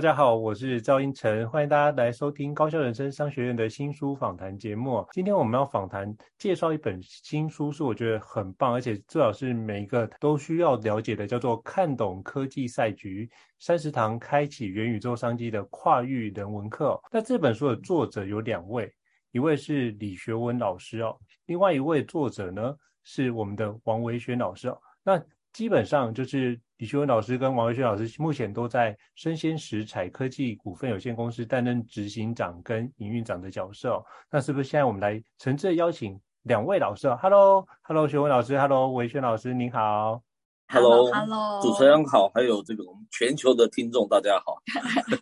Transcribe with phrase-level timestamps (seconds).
[0.00, 5.06] 大家好，我是赵英成，欢迎大家来收听高效人生商学院的新书访谈节目。
[5.12, 13.28] 今天我们要访谈介绍一本新书，是我觉得很棒，而且最好是每一个都需要了解的，叫做《看懂科技赛局：
[13.58, 16.98] 三十堂开启元宇宙商机的跨域人文课》。
[17.12, 18.90] 那这本书的作者有两位，
[19.32, 21.14] 一位是李学文老师哦，
[21.44, 24.80] 另外一位作者呢是我们的王维轩老师哦。
[25.02, 34.04] 那基本上就是李学文老师跟王维轩老师目前都在生鲜食材科技股份有限公司担任执行长跟营运长的角色哦。
[34.30, 40.22] 那是不是现在我们来诚挚的邀请两位老师哦？Hello，Hello，学文老师，Hello，维轩老师，您好。
[40.68, 44.62] Hello，Hello，主持人好，还有这个我们全球的听众，大家好。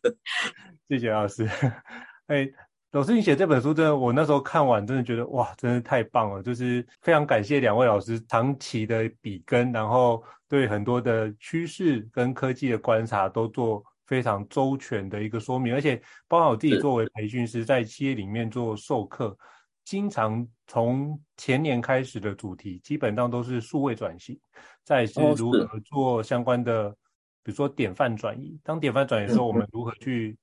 [0.88, 1.48] 谢谢老师。
[2.28, 2.48] 哎。
[2.92, 6.42] 老师，你写这本书真的，我那时候看完真的觉得哇，真的太棒了！
[6.42, 19.36] 就是非常感谢两位老师长期的笔耕，然后对很多的趋势跟科技的观察都做非常周全的一个说明，而且包括我自己作为培训师，在企业里面做授课，
[19.84, 24.41] 经常从前年开始的主题基本上都是数位转型，
[24.83, 26.89] 再是如何做相关的，
[27.42, 28.59] 比如说典范转移。
[28.64, 30.34] 当典范转移的时候，我们如何去？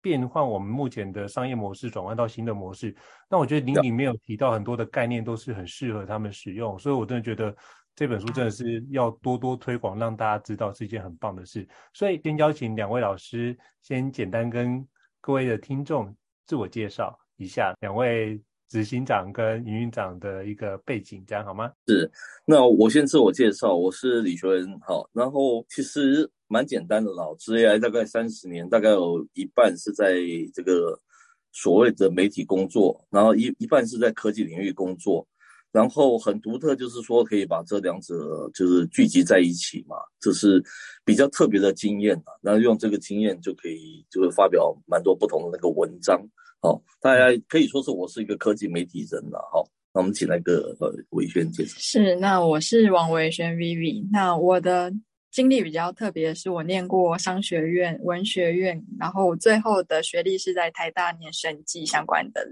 [0.00, 2.94] 变换我们目前的商业模式，转换到新的模式。
[3.28, 6.78] 那我觉得您里面有提到很多的概念，都是很适合他们使用。
[6.78, 7.54] 所以我真的觉得
[7.94, 11.68] 这本书真的是要多多推广，让大家知道是一件很棒的事。
[11.92, 14.86] 所以先邀请两位老师，先简单跟
[15.20, 16.14] 各位的听众
[16.46, 21.72] 自我介绍一下，两位执行长跟营运长的一个背景，这样好吗？
[21.86, 22.10] 是。
[22.44, 24.78] 那我先自我介绍，我是李学仁。
[24.80, 26.30] 好，然后其实。
[26.50, 30.14] 蛮简单的，老职业大概三十年，大概有一半是在
[30.54, 30.98] 这个
[31.52, 35.28] 所谓的媒体工作，然后一一半是在科技领域工作，
[35.70, 40.64] 然后很独特，就是说可以把这两者就是聚集在一起嘛，这是
[41.04, 42.32] 比较特别的经验啊。
[42.40, 46.18] 然后用这个经验就可以就会发表蛮多不同的那个文章，
[46.60, 51.74] 好，大家可以说是我是一个科技媒体人了，好，那我们请那个呃维轩介绍。
[51.78, 54.92] 是，那我是王维轩 Vivi，那我的。
[55.30, 62.44] 经历比较特别是，我念过商学院、文学院，然后最后的学历是在台大念审计相关的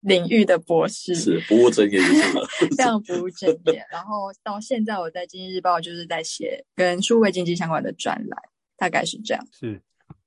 [0.00, 3.86] 领域的博士，是不务正业就是 非常不务正业。
[3.90, 8.42] 然后到现在，我在经济日报就是在写跟数位经济相关的专栏，
[8.76, 9.46] 大概是这样。
[9.52, 9.80] 是，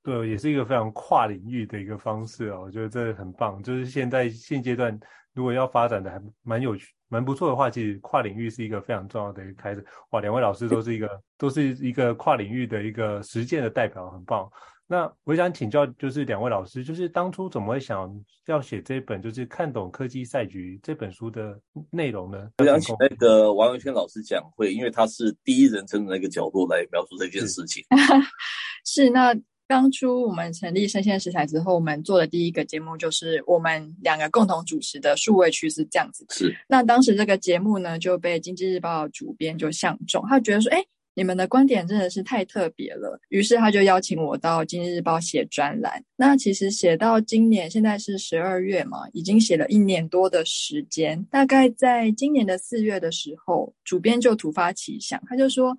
[0.04, 3.60] 对，也是一个非常跨领域的一个方式哦，我觉得这很棒。
[3.62, 4.96] 就是现在现阶段，
[5.32, 6.94] 如果要发展的还蛮有趣。
[7.08, 9.84] 蛮不错的话，其实跨领域是一个非常重要的一个开始。
[10.10, 14.50] 哇，两位老师都是一个都是一个跨领域的一个实践的代表，很棒。
[14.86, 18.12] 那我想请教，就是两位老师，就是当初怎么会想
[18.46, 21.56] 要写这本，就是看懂科技赛局这本书的
[21.90, 22.50] 内容呢？
[22.58, 27.84] 我想请那个王文轩老师讲会，因为他是第一人称的那个角度来描述这件事情。
[28.84, 29.32] 是，是那。
[29.66, 36.26] 当初我们成立生鲜食材之后，我们做的第一个节目就是我们两个共同主持的数位趋势这样子。
[36.28, 36.54] 是。
[36.68, 43.18] 那当时这个节目呢，就被经济日报主编就相中，他觉得说，哎，你们的观点真的是太特别了。
[43.30, 46.04] 于是他就邀请我到经济日报写专栏。
[46.14, 51.20] 那其实写到今年，现在是十二月嘛，已经写了一年多的时间。
[51.30, 55.74] 大概在今年的四月的时候，主编就突发奇想，他就说。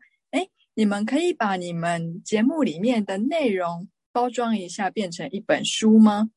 [0.75, 6.29] 你们可以把你们节目里面的内容包装一下，变成一本书吗？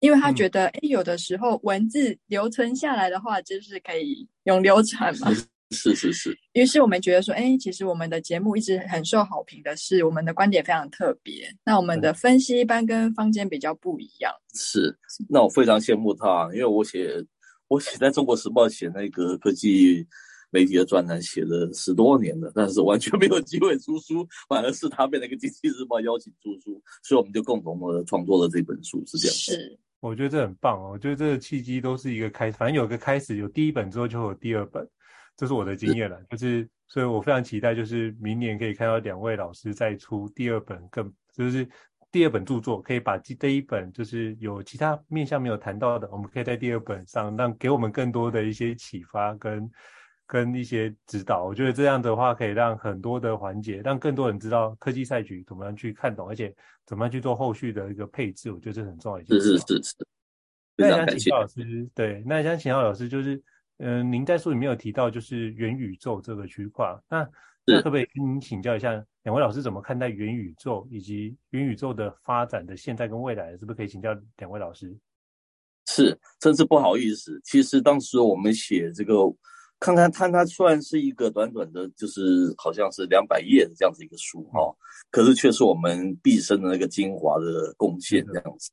[0.00, 5.30] 因为他觉得，哎、嗯，有的时候文字留存下来的话，就是可以永流传嘛。
[5.70, 6.36] 是是是。
[6.54, 11.54] 于是我们觉得说，哎，其实我们的节目一直很受好评的是，我们的观点非常特别。
[11.64, 14.32] 那我们的分析一般跟坊间比较不一样。
[14.54, 14.98] 是。
[15.28, 17.22] 那我非常羡慕他，因为我写
[17.68, 20.06] 我写在中国时报写那个科技。
[20.52, 29.34] 媒体的专栏写了十多年了，但是完全没有机会出书，反而是他被那个经济日报邀请出书，所以我们就共同的创作了这本书，是这样。
[29.34, 30.90] 是，我觉得这很棒哦。
[30.92, 34.86] 我觉得这个契机都是一个开始，反正有个开始，有第一本之后就会有第二本，
[35.36, 36.20] 这是我的经验了。
[36.28, 41.66] 就是，所以我非常期待，就是明年可以看到两位老师再出第二本更，更就是
[42.10, 49.70] 第二本著作，可以把第一本就是有其他面向没有谈到的，我们可以在第二本上让给我们更多的一些启发跟
[50.26, 51.44] 跟一些指导。
[51.44, 56.54] 我觉得这样的话可以让很多的环节，让更多人知道科技赛局怎么样去看懂，而且
[56.86, 58.50] 怎么样去做后续的一个配置。
[58.50, 59.58] 我觉得这很重要一件事。
[59.58, 59.96] 是是是是。
[60.74, 63.36] 那想请教老师，对，那想请教老师，就是
[63.76, 67.28] 嗯、呃，您在书里面有提到就是元宇宙这个区块，那
[67.66, 68.90] 那可不可以跟您请教一下，
[69.24, 73.50] 两位老师怎么看待元宇宙以及元宇宙的发展的现在跟未来？
[73.58, 74.96] 是不是可以请教两位老师？
[75.86, 77.38] 是，真是不好意思。
[77.44, 79.14] 其实当时我们写这个，
[79.82, 84.70] 看看它，它虽然是一个短短的，就是好像是两百页的这样子一个书哈、哦，
[85.10, 88.70] 可是却是我们毕生的那个精华的贡献这样子。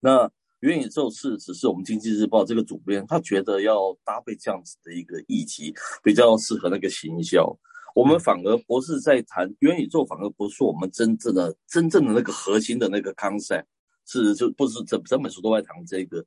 [0.00, 0.30] 那
[0.60, 7.54] 元宇宙是只是我们经济日报这个主编他觉得要搭配这样子的一个议题，比较适合那个行销。
[7.94, 13.64] 我们反而不是在谈元宇宙，反而不是我们真正的真正的那个核心的那个 concept，
[14.06, 16.24] 是就不是整整本书都在谈这个，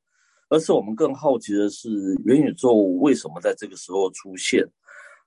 [0.50, 1.90] 而是我们更好奇的是
[2.26, 4.66] 元宇宙为什么在这个时候出现？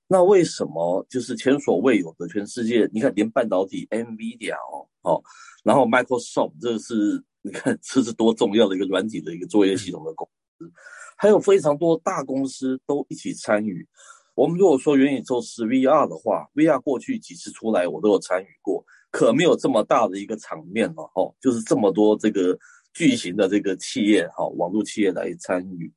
[0.09, 2.87] 那为什么就是前所未有的全世界？
[2.93, 5.23] 你看，连半导体 NVIDIA 哦哦，
[5.65, 10.29] 然后 Microsoft 这是你看这是多重要的一个软体的一个作业系统的公
[10.59, 10.71] 司，
[11.17, 13.87] 还有非常多大公司都一起参与。
[14.35, 22.59] 我们如果说元宇宙是 VR 的话，VR 过去几次出来我都有参与过，可没有这么大的一个场面了哦，就是这么多这个
[22.93, 25.93] 巨型的这个企业哈，网络企业来参与。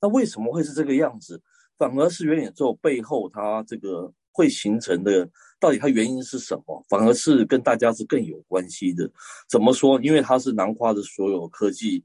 [0.00, 1.40] 那为什么会是这个样子？
[1.76, 5.28] 反而是元宇宙背后它这个会形成的，
[5.60, 6.84] 到底它原因是什么？
[6.88, 9.10] 反而是跟大家是更有关系的。
[9.48, 10.00] 怎么说？
[10.00, 12.04] 因为它是囊括的所有科技。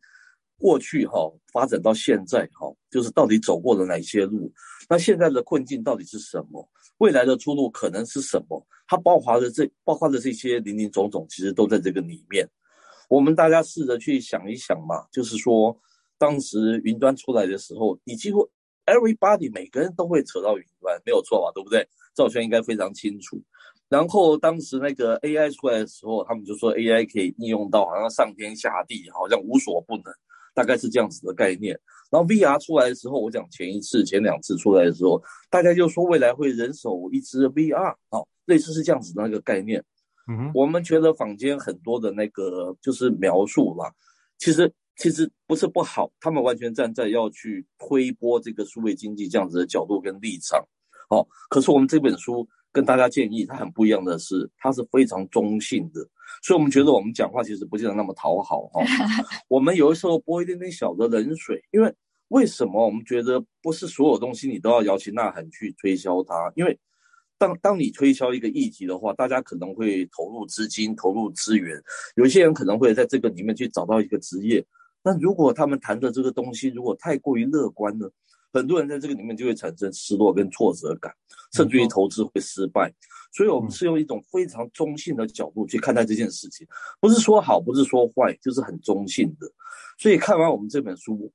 [0.56, 4.50] 过去哈发展到现在哈，就是到底走过了哪些路？
[4.88, 6.66] 那现在的困境到底是什么？
[7.00, 8.66] 未来的出路可能是什么？
[8.88, 12.48] 它包含的这包括的这些林林总总，其实都在这个里面。
[13.10, 15.78] 我们大家试着去想一想嘛，就是说，
[16.18, 18.50] 当时云端出来的时候，你几乎
[18.86, 21.52] everybody 每个人都会扯到云端，没有错吧？
[21.54, 21.88] 对不对？
[22.16, 23.42] 赵轩应该非常清楚。
[23.90, 30.06] 然后当时那个 AI 出来的时候，他们就说 AI 可以应用到好像上天下地，好像无所不能。
[30.56, 31.76] 大概是这样子的概念，
[32.12, 35.20] 然后 VR 出来的时候，我讲前一次、前两次出来的时候，
[35.50, 39.84] 大家就说未来会人手一只 VR，好，类似是这样子的那个概念。
[40.28, 43.92] 嗯，我们觉得坊间很多的那个就是描述啦，
[44.38, 50.64] 其实其实不是不好，他们完全站在要去推波这个数位经济这样子的角度跟立场。
[51.10, 56.02] 哦，可是我们这本书跟大家建议，它很不一样的是，它是非常中性的。
[56.42, 58.82] 所以，我们觉得我们讲话其实不见得那么讨好哈。
[59.48, 61.94] 我们有的时候泼一点点小的冷水，因为
[62.30, 66.52] 为什么我们觉得不是所有东西你都要摇旗呐喊去推销它？
[66.56, 66.80] 因为
[67.38, 71.82] 当当你推销一个议题的话，大家可能会投入资金、投入资源，
[72.16, 74.66] 有些人可能会在这个里面去找到一个职业。
[75.04, 78.10] 那如果他们谈的这个东西如果太过于乐观呢？
[78.56, 81.12] 很多人在这个里面就会产生失落跟挫折感，
[81.54, 82.94] 甚至于投资会失败。
[83.36, 86.68] 所以，我们是用一种非常中性的角度去看待这件事情，
[87.02, 89.52] 不是说好，不是说坏，就是很中性的。
[89.98, 91.34] 所以，看完我们这本书，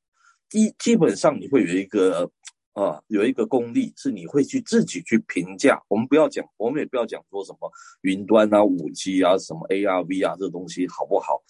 [0.48, 2.30] 基基本上你会有一个
[2.78, 5.82] 啊，有一个功力，是你会去自己去评价。
[5.88, 7.68] 我们不要讲，我们也不要讲说什么
[8.02, 11.42] 云端啊、五 G 啊、什么 AR、VR 这东西好不好？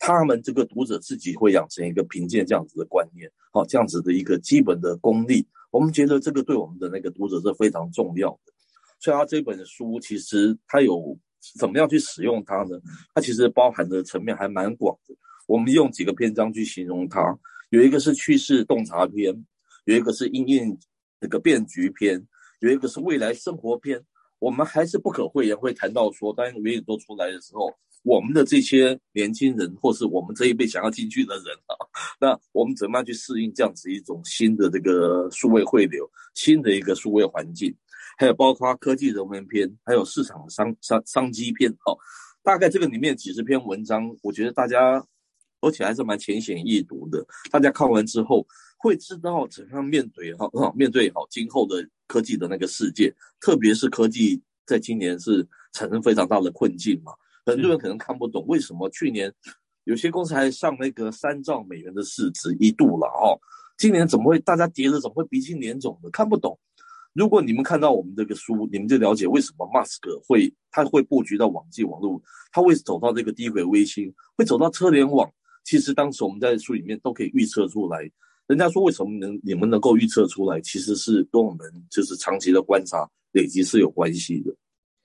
[0.00, 5.46] 他们这个读者自己会养成一个评鉴这样子的观念，好，这样子的一个基本的功力。
[5.70, 8.52] 我们觉得这个对我们的那个读者是非常重要的。
[8.98, 11.16] 所以，他这本书其实它有
[11.56, 12.80] 怎么样去使用它呢？
[13.14, 15.14] 它其实包含的层面还蛮广的。
[15.46, 17.38] 我们用几个篇章去形容它，
[17.70, 19.32] 有一个是趋势洞察篇，
[19.84, 20.78] 有一个是因应
[21.20, 22.26] 那个变局篇，
[22.60, 24.02] 有一个是未来生活篇。
[24.40, 27.72] 我们还是不可讳言会谈到说，当元宇宙出来的时候，
[28.02, 31.72] 我们的这些年轻人，或是我们这一辈想要进去的人啊，
[32.20, 37.74] 那我们怎么样去适应这样子一种新的这个数位汇流，新的一个数位环境？
[38.18, 41.96] 还有包括科技人文篇，还有市场商商商机篇，哦，
[42.42, 45.02] 大概这个里面几十篇文章，我觉得大家
[45.62, 47.24] 而且还是蛮浅显易读的。
[47.50, 48.46] 大家看完之后
[48.84, 53.10] 会知道怎样面对哈，面对好今后的科技的那个世界，
[53.40, 57.10] 特别是科技在今年是产生非常大的困境嘛。
[57.46, 59.32] 很多人可能看不懂为什么去年
[59.84, 63.40] 有些公司还上那个三兆美元的市值一度了哦，
[63.78, 66.10] 今年怎么会大家跌的怎么会鼻青脸肿的？
[66.10, 66.58] 看不懂。
[67.14, 72.20] 如果你们看到我们这个书，你们就了解为什么马斯克会他会布局到网际网络，
[72.52, 75.32] 他会走到这个低轨卫星，会走到车联网。
[75.64, 78.10] 其实当时我们在书里面都可以预测出来。
[78.46, 84.54] 人家说为什么能你们能够预测出来，其实是跟我们就是长期的观察累积是有关系的。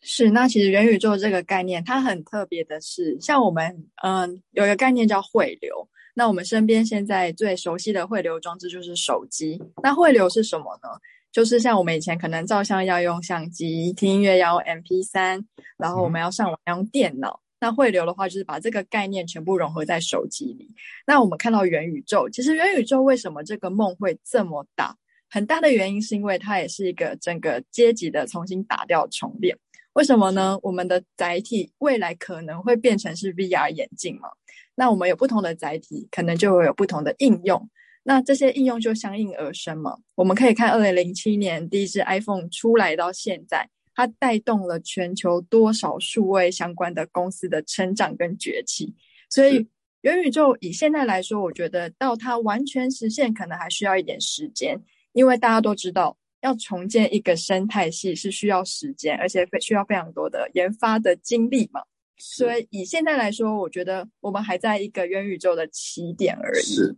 [0.01, 5.87] 是，那其实元宇宙这个概念，它很特别的是，像我们嗯有一个概念叫汇流。
[6.15, 9.61] 那我们身边现在最熟悉的汇流装置就是手机。
[9.81, 10.89] 那汇流是什么呢？
[11.31, 15.41] 就是像我们以前可能照相要用相机，听音乐要用 MP3，
[15.77, 17.39] 然后我们要上网要用电脑。
[17.59, 20.67] 那汇流的话，就是把这个概念全部融合在手机里。
[21.05, 24.95] 那我们看到元宇宙，其实元宇宙为什么这个梦会这么大？
[25.29, 29.55] 很大的原因是因为它也是一个整个阶级的重新打掉重练。
[29.93, 30.57] 为什么呢？
[30.63, 34.29] 我们的载体未来可能会变成是 VR 眼镜嘛？
[34.75, 37.69] 那我们有不同的载体，可能就会有不同的应用。
[38.01, 39.97] 那这些应用就相应而生嘛。
[40.15, 43.67] 我们可以看二零零七年第一支 iPhone 出来到现在，
[43.99, 48.95] 它带动了全球多少数位相关的公司的成长跟崛起。
[49.29, 49.67] 所以
[50.01, 56.15] 元宇宙以现在来说，我觉得到它完全实现，可能还需要一点时间，因为大家都知道。
[56.41, 61.81] 要重建一个生态系是需要时间，而且非需要非常多的研发的精力嘛。
[62.17, 66.63] 所以以现在来说，我觉得我们还在一个元宇宙的起点而已。
[66.63, 66.95] 是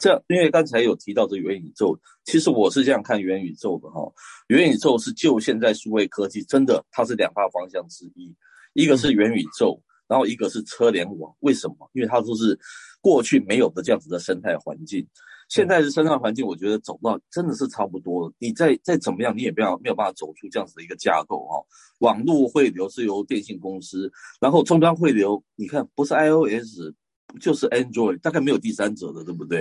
[0.00, 4.00] 这样，因为刚才有提到这元宇宙，其实我是这样看元宇宙的哈。
[4.48, 8.34] 元宇宙是就现在数位科技，真的它是两大方向之一，
[8.72, 9.78] 一个是元宇宙，
[10.08, 11.32] 然后一个是车联网。
[11.40, 11.76] 为什么？
[11.92, 12.58] 因为它都是
[13.02, 15.06] 过去没有的这样子的生态环境。
[15.50, 18.32] 现在的生态环境，我觉得走到真的是差不多了。
[18.38, 21.62] 你再再怎么样，你也不要没有办法走出这样子的一个架构哈。
[21.98, 26.94] 网络汇流是由电信公司，然后终端汇流，你看不是 iOS
[27.38, 29.58] 就是 Android，大概没有第三者的，对不对？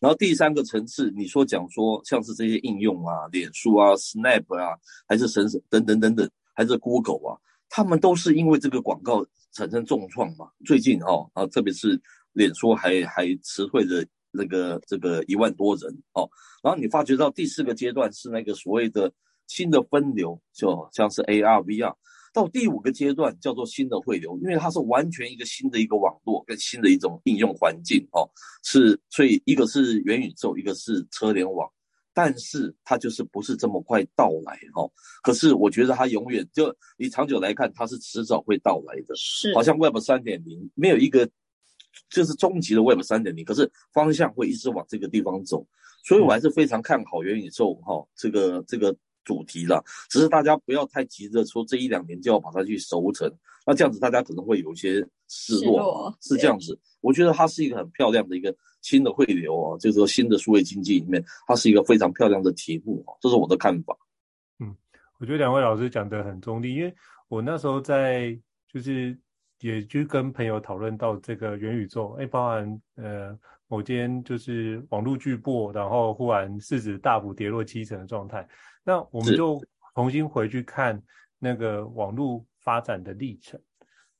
[0.00, 7.36] 然后第三个层次，你说讲说像是这些应用啊，脸书啊、Snap 啊，还是神神等等等等，还是 Google 啊，
[7.68, 10.48] 他们都是因为这个广告产生重创嘛。
[10.64, 12.00] 最近哦啊，特别是
[12.32, 14.04] 脸书还还辞退了。
[14.36, 16.28] 那个这个一万多人哦，
[16.60, 19.08] 然后你发觉到第四个阶段是那个所谓的
[19.46, 21.94] 新的分流，就像是 AR、VR，
[22.34, 28.28] 到第五个阶段叫做新的汇流，因为它是完全一个新的一个网络跟新的一种应用环境哦，
[28.62, 31.66] 是所以一个是元宇宙，一个是车联网，
[32.12, 34.90] 但是它就是不是这么快到来哦。
[35.22, 41.30] 可是我觉得它永远就你长久来看，它是迟早会到来的，是好像 Web 三点零没有一个。
[42.10, 45.64] 就是终极的 Web 三点零，可是方向会一直往这个地方走，
[46.04, 48.94] 所以我还是非常看好元宇宙哈、哦、这个这个
[49.24, 49.82] 主题了。
[50.08, 53.30] 只是大家不要太急着说这一两年就要把它去熟成，
[53.66, 56.78] 那这样子大家可能会有一些失落，失落是这样子。
[57.00, 63.96] 我觉得它是一个很漂亮的一个新的汇流哦，就是说新的数位经济里面，它是一个非常漂亮的题目，这是我的看法。
[64.60, 64.76] 嗯，
[65.18, 66.94] 我觉得两位老师讲得很中立，因为
[67.28, 68.38] 我那时候在
[68.72, 69.18] 就是。
[69.60, 78.46] 也就跟朋友讨论到这个元宇宙，哎，包含呃某间就是网络巨擘，然后忽然市值大幅跌落七成的状态，
[78.84, 79.60] 那我们就
[79.94, 81.02] 重新回去看
[81.38, 83.60] 那个网络发展的历程，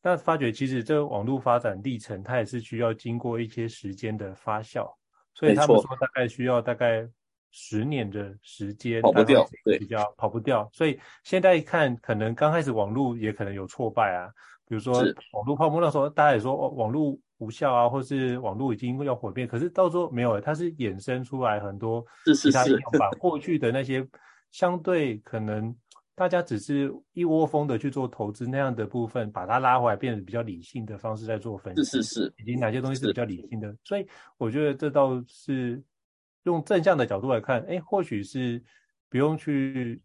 [0.03, 4.91] 那发觉其实这个网络发展历程它也是需要经过一些时间的发酵，
[5.35, 7.09] 所以他们说大概需要大概
[7.51, 9.47] 十年的时间，跑不掉，
[9.79, 14.29] 比较跑不掉，所以现在一看，可能刚开始网络也可能有挫败啊。
[14.67, 14.95] 比如说
[15.33, 19.47] 网络泡沫那时候，大家也说哦，网络无效啊，或是网络已经要毁灭。
[19.47, 22.05] 可是到时候没有，它是衍生出来很多
[22.35, 24.07] 其他应用，把过去的那些
[24.55, 25.75] 相对可能
[26.15, 31.83] 大家只是一窝蜂的去做投资那样的部分，把它拉回来，变得比较理性的方式在做分析。
[31.83, 33.77] 是是是，以及哪些东西是比较理性的。
[33.83, 34.07] 所以
[34.39, 35.83] 我觉得这倒是
[36.45, 38.63] 用正向的角度来看，哎，或许是
[39.11, 40.01] 不用去。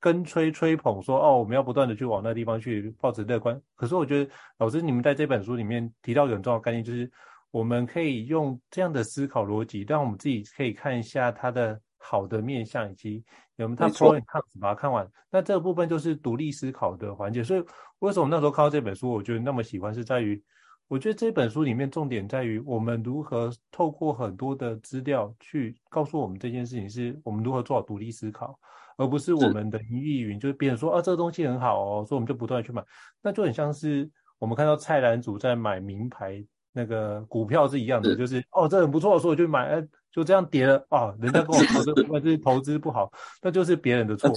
[0.00, 3.62] 跟吹吹捧说哦，我们要不断的去往那地方去，保持乐观。
[3.76, 4.28] 可是我觉得
[4.58, 7.08] 老师你们在这本书里面提到一个很重要的概念，就是
[7.52, 13.24] 我们可以用这样的思考逻辑，让我们自己可以看一下它的好的面向，以及
[13.56, 15.08] 有没有它 pro and cons 把它看完。
[15.30, 17.42] 那这个部分就是独立思考的环节。
[17.42, 17.64] 所以
[18.00, 20.42] 为什么那时候看到这本书，我觉得那么喜欢，是在于
[20.88, 28.58] 我觉得这本书里面重点在于我们如何透过很多的资料去告诉我们这件事情，是我们如何做好独立思考。
[28.98, 32.84] 而不是我们的云亦云，就是别人说啊，这个东西很好哦，所以我们就不断去买，
[33.22, 38.16] 那就很像是我们看到菜篮族在买名牌那个股票是一样的，是。
[38.16, 44.30] 就是哦，这很不错，所以我就买，哎，就这样跌了啊，人家跟我说这这是投资不好，那就是别人的错，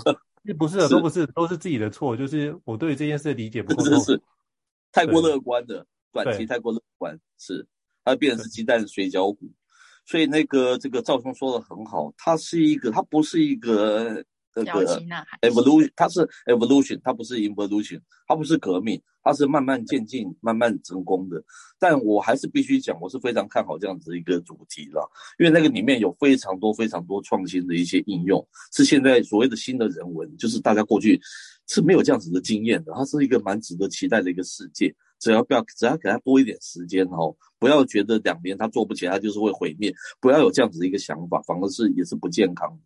[0.57, 4.03] 不是的，都不是，都是自己的错，就是我对这件事的理解不够透彻，是。
[4.13, 4.21] 是
[4.91, 7.65] 太过乐观的短期太过乐观，是。
[8.03, 9.51] 它变成是鸡蛋水饺股，
[10.05, 14.23] 所以那个这个赵兄说的很好，它是一个，它不是一个。
[14.55, 15.01] 那个
[15.41, 21.43] evolution，它是 evolution，它不是 involution，它不是革命，它是慢慢渐进、慢慢成功的。
[21.77, 31.19] 但我还是必须讲，我是非常看好这样子一个主题了，因为那个里面有非常多、非常多创新的一些应用，是现在所谓的新的人文，就是大家过去
[31.67, 34.95] 是没有这样子的经验的，它是一个蛮值得期待的一个世界。
[35.17, 42.83] 只要不要，只要给他多一点时间哦，不要觉得两年他做不起来，他就是会毁灭，不要有这样子的一个想法，反而是也是不健康的。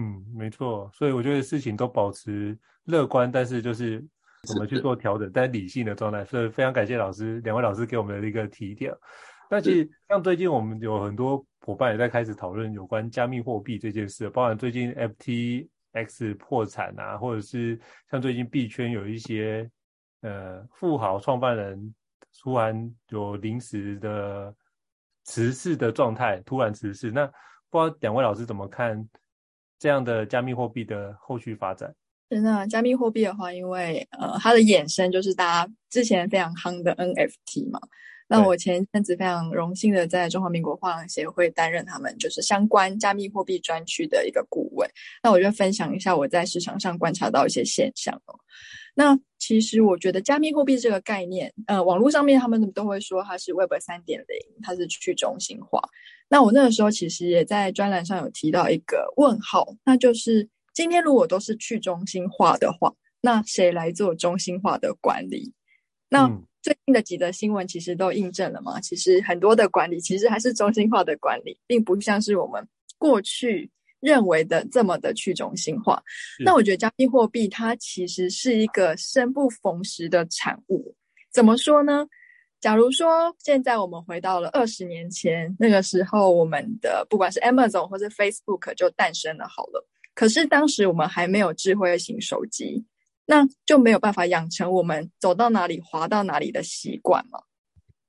[0.00, 4.02] 嗯，没错，所以我觉得事情都保持乐观，但是就是
[4.48, 6.24] 怎么去做调整，但理性的状态。
[6.24, 8.92] 所以非常感谢老师，两位老师给我们的一个提点。
[9.50, 17.78] 那其实像最近我们有很多伙伴也在开始讨论有关加密货币这件事，包含最近 FTX 破产啊，或者是
[18.10, 19.70] 像最近币圈有一些。
[20.22, 21.94] 呃，富豪创办人
[22.42, 24.54] 突然有临时的
[25.24, 27.10] 辞世的状态，突然辞世。
[27.10, 27.26] 那
[27.70, 29.02] 不知道两位老师怎么看
[29.80, 31.92] 这样的加密货币的后续发展？
[32.28, 37.80] 真的，加密货币的话，因为呃，它的衍生就是大家之前非常夯的 NFT 嘛。
[38.28, 44.88] 那我前一阵子非常荣幸的在中华民国画廊协会担任他们就是相关加密货币专区的一个顾问。
[45.20, 48.38] 那我就分享一下我在市场上观察到一些现象哦。
[49.00, 55.80] 那其实我觉得加密货币这个概念，呃，网络上面他们都会说它是 Web 三点零，它是去中心化。
[56.28, 62.92] 那我那个时候其实也在专栏上有提到一个问号，那就是今天如果都是去中心化的话，
[63.22, 65.54] 那谁来做中心化的管理？
[66.10, 66.28] 那
[66.60, 73.70] 最近的几则新闻其实都印证了嘛，其实很多的管理其实还是中心化的管理，并不像是我们过去。
[74.00, 76.02] 认为的这么的去中心化，
[76.44, 80.94] 那我觉得加密货币它其实是一个生不逢时的产物。
[81.32, 82.06] 怎么说呢？
[82.60, 89.86] 假如说现在我们回到了二十年前，那个时候我们的不管是 Amazon 或是 Facebook 就诞生了好了。
[90.14, 92.84] 可是当时我们还没有智慧型手机，
[93.24, 97.40] 那就没有办法养成我们走到哪里滑到哪里的习惯嘛。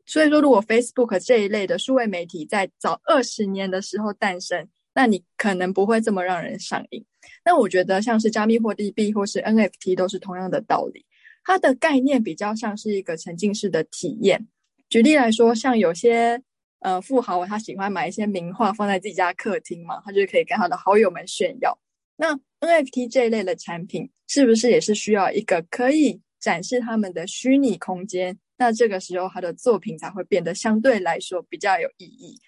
[0.05, 7.05] 所以说，如果 Facebook 这一类的数位媒体在早二十年的时候诞生，那你可能不会这么让人上瘾。
[7.45, 11.05] 那我觉得像是加密货币或是 NFT 都是同样的道理，
[11.43, 14.48] 它的概念比较像是一个沉浸式的体验。
[14.89, 16.41] 举例来说，像有些
[16.79, 21.77] 呃富豪，他喜欢买一些名画放在自己家客厅嘛，他就可以跟他的好友们炫耀。
[22.17, 28.37] 那 NFT 这一类的产品，是不是也是需要一个可以展示他们的虚拟空间？
[28.57, 32.39] 那这个时候他的作品才会变得相对来说比较有意义。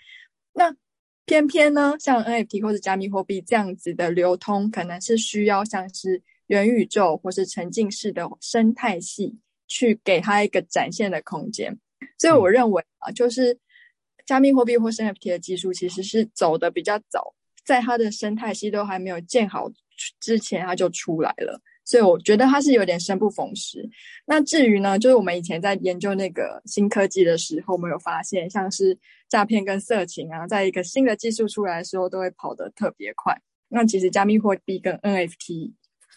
[0.54, 0.76] 那
[1.26, 11.78] 偏偏呢，像 NFT 或者加密货币这样子的流通，可能是需要像是元宇宙或是沉浸式的生态系去给它一个展现的空间。
[12.18, 13.58] 所以我认为啊，就是
[14.26, 17.34] 加密货币或是 NFT 的技术其实是走的比较早，
[17.66, 19.72] 在它的生态系都还没有建好
[20.20, 21.60] 之前，它就出来了。
[21.86, 23.90] 所以我觉得它是有点生不逢时。
[24.26, 28.98] 那至于呢，就是我们以前在研究那个新科技的时候，我们有发现，像是
[29.34, 33.36] 诈骗跟色情啊，在一个新的技术出来的时候，都会跑得特别快。
[33.70, 35.72] 那其实加密货币跟 NFT，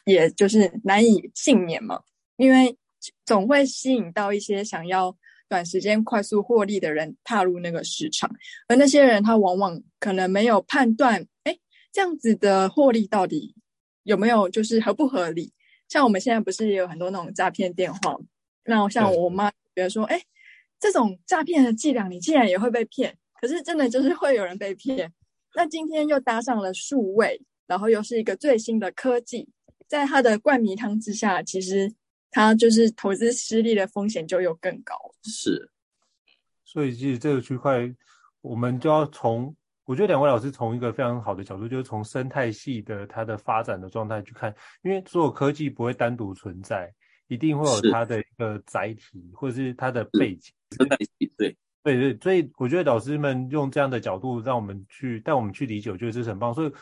[0.04, 2.02] 也就是难以幸免嘛，
[2.36, 2.76] 因为
[3.24, 5.16] 总会吸引到一些想要
[5.48, 8.30] 短时间快速获利的人踏入那个市场，
[8.68, 11.58] 而那些人他往往可能没有判断，哎，
[11.90, 13.54] 这样子的获利到底
[14.02, 15.54] 有没有就是合不合理？
[15.88, 18.14] 像我们现在不是也有很多那种诈骗电话？
[18.64, 20.20] 那像我妈觉得说，哎，
[20.78, 23.16] 这种诈骗的伎俩，你竟然也会被骗？
[23.40, 25.12] 可是真的就是会有人被骗。
[25.54, 29.48] 那今天又搭上了数位，然后又是一个最新的科技，
[29.86, 31.92] 在它的灌迷汤之下，其实
[32.30, 34.94] 它就是投资失利的风险就又更高。
[35.22, 35.70] 是，
[36.64, 37.94] 所以其实这个区块，
[38.40, 39.54] 我们就要从。
[39.84, 46.92] 我觉得两位老师从一个非常好的角度，就是从生态系的它的发展的状态去看，因为所有科技不会单独存在，
[47.28, 50.52] 一定会有它的一个载体或者是它的背景。
[50.76, 56.52] 生态系，对对对，所以我觉得老师们用这样的角度让我们去带我们去理解，我觉得这是很棒。
[56.52, 56.72] 所以，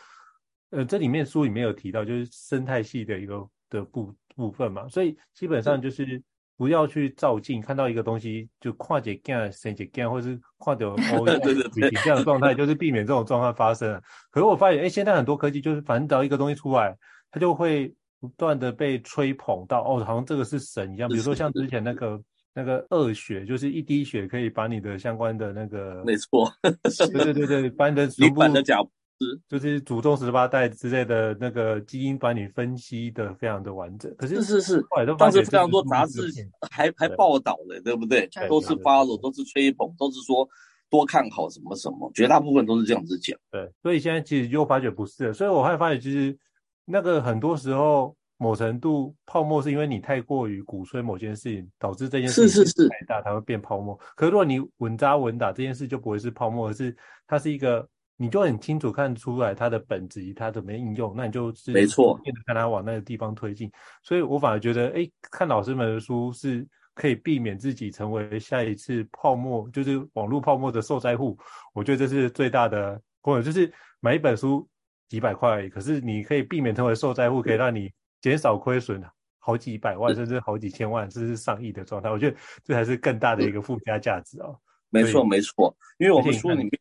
[0.71, 6.21] 呃，这里面书里面有提到，就是生态系的一个的部部分嘛，所以基本上就是。
[6.57, 14.01] 不要去照镜，看到一个东西就跨界干、升级干，或者是跨掉 哦，对对对，这样的状态就是避免这种状况发生。
[14.31, 16.97] 可是我发现，哎，现在很多科技就是，反正只要一个东西出来，
[17.29, 17.93] 它就会
[18.27, 21.09] 不断的被吹捧到，哦，好像这个是神一样。
[21.09, 22.21] 比如说像之前那个
[22.53, 28.87] 那个恶血，就是一滴血可以把你的相关的那个，没错， 对对对对，把你的 全部的脚。
[29.17, 34.13] 是，就是祖宗十八代之类的那个基因，把你分析的非常的完整。
[34.17, 34.85] 可是是是是，
[35.17, 36.29] 当时非常多杂志
[36.69, 38.27] 还还报道了，对不对？
[38.49, 40.45] 都是 follow，都是吹捧，都是说
[40.89, 43.39] 多看好什么什么，绝大部分都是这样子讲。
[43.49, 46.37] 对，所以现在其实又发觉不是了，所以我会发现其实
[46.85, 53.99] 那个很多时候某程度泡沫是因为你太过于鼓吹某件事情，导致这件事情太大，它会变泡沫。
[54.15, 56.95] 可是如果你稳扎稳打，这件事就不会是泡沫，而是
[57.27, 57.85] 它是一个。
[58.17, 63.69] 你就很清楚看出来它的本质，它怎么应用，那你就是没错，看它往那个地方推进。
[64.03, 71.37] 所以我反而觉得，哎，看老师们的书是可以避免自己成为下一次泡沫，就是网络泡沫的受灾户。
[71.73, 73.69] 我觉得这是最大的功能，就是
[73.99, 74.65] 买一本书
[75.07, 77.91] 几百块而已，可是你可以避免成为受灾户，可以让你
[78.21, 79.03] 减少亏损
[79.37, 82.09] 好几百万，甚至好几千万，甚至上亿的状态。
[82.09, 84.57] 我觉得这才是更大的一个附加价值哦。
[84.89, 86.71] 没错，没错，因为我们书里面，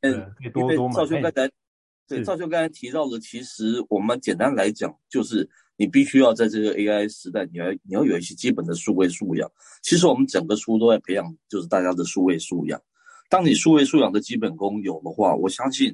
[0.40, 1.50] 因为赵兄刚才，
[2.06, 9.50] 对赵兄刚才提到的，其实我们简单来讲，就是你必须要在这个 AI 时代，你要你要有一些基本的数位素养。
[9.82, 12.80] 其实我们整个书都在培养，就是大家的数位素养。
[13.28, 15.92] 当你数位素养的基本功有的话，我相信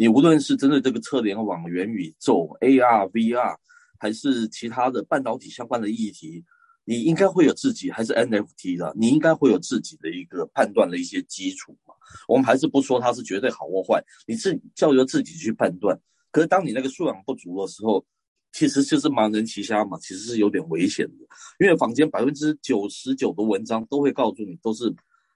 [0.00, 3.56] 你无论是针对这个车联网、元宇宙、AR、VR，
[3.98, 6.44] 还是其他的半导体相关的议题。
[6.84, 11.92] 你应该会有自己，还是 NFT 的，你应该会有自己的一个判断的一些基础嘛。
[12.28, 16.00] 我们还是不说它是绝对好或坏，你自己就由自己去判断。
[16.30, 18.06] 可是当你那个素养不足的时候，
[18.52, 21.26] 其实就是盲人骑瞎嘛，其实是有点危险的。
[21.58, 24.94] 因为坊间百分之九十九的文章都会告诉你，都是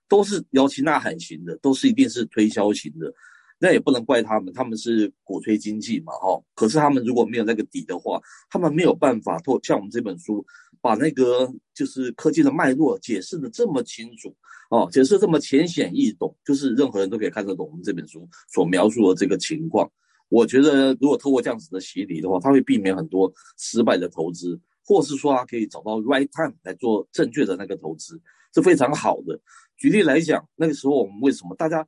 [0.09, 3.13] 都是摇旗呐喊型的，都是一定是推销型的。
[3.63, 6.43] 那也不能怪他们，他们是鼓吹经济嘛，哈。
[6.53, 8.21] 可是他们如果没有那个底的话，
[8.51, 10.45] 他们没有办法透像我们这本书，
[10.81, 14.35] 把那个就是科技的脉络解释得这么清楚，
[14.69, 19.89] 哦，解释这么浅显易懂，就是任何人都可以看得懂我们这本书所描述的这个情况。
[20.29, 28.21] 我觉得如果透过这样子的洗礼的话，他会避免很多失败的投资，或是说他可以找到 right time 来做正确的那个投资，
[28.53, 29.41] 是非常好的。
[29.77, 31.87] 举例来讲，那个时候我们为什么大家？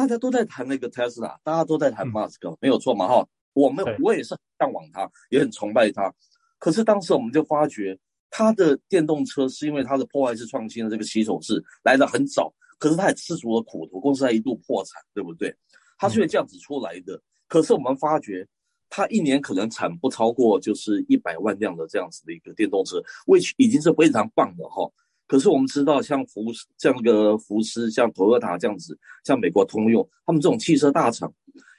[0.00, 3.22] 大家都在谈那个特斯拉，大家都在谈马斯克，没有错嘛哈。
[3.52, 6.10] 我们我也是很向往他，也很崇拜他。
[6.58, 7.98] 可是当时我们就发觉，
[8.30, 15.54] 他的电动车是因为他的破坏式创新的这个起手式来的很早，可是他也吃足了苦头，公司还一度破产，对不对？
[15.98, 17.20] 他是因为这样子出来的。
[17.46, 18.48] 可是我们发觉，
[18.88, 24.90] 他一年可能产不超过就是一百万辆的这样子的一个电动车，which 已经是非常棒的哈。
[25.30, 31.32] 可是我们知道，像福斯这样个福斯，像 Toyota 这样子，像美国通用，他们这种汽车大厂，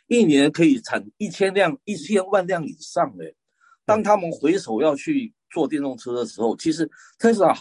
[0.07, 3.35] 一年可以产一千辆、一千万辆以上诶。
[3.83, 7.53] 当他们回首要去做电动车的时候，其实特斯拉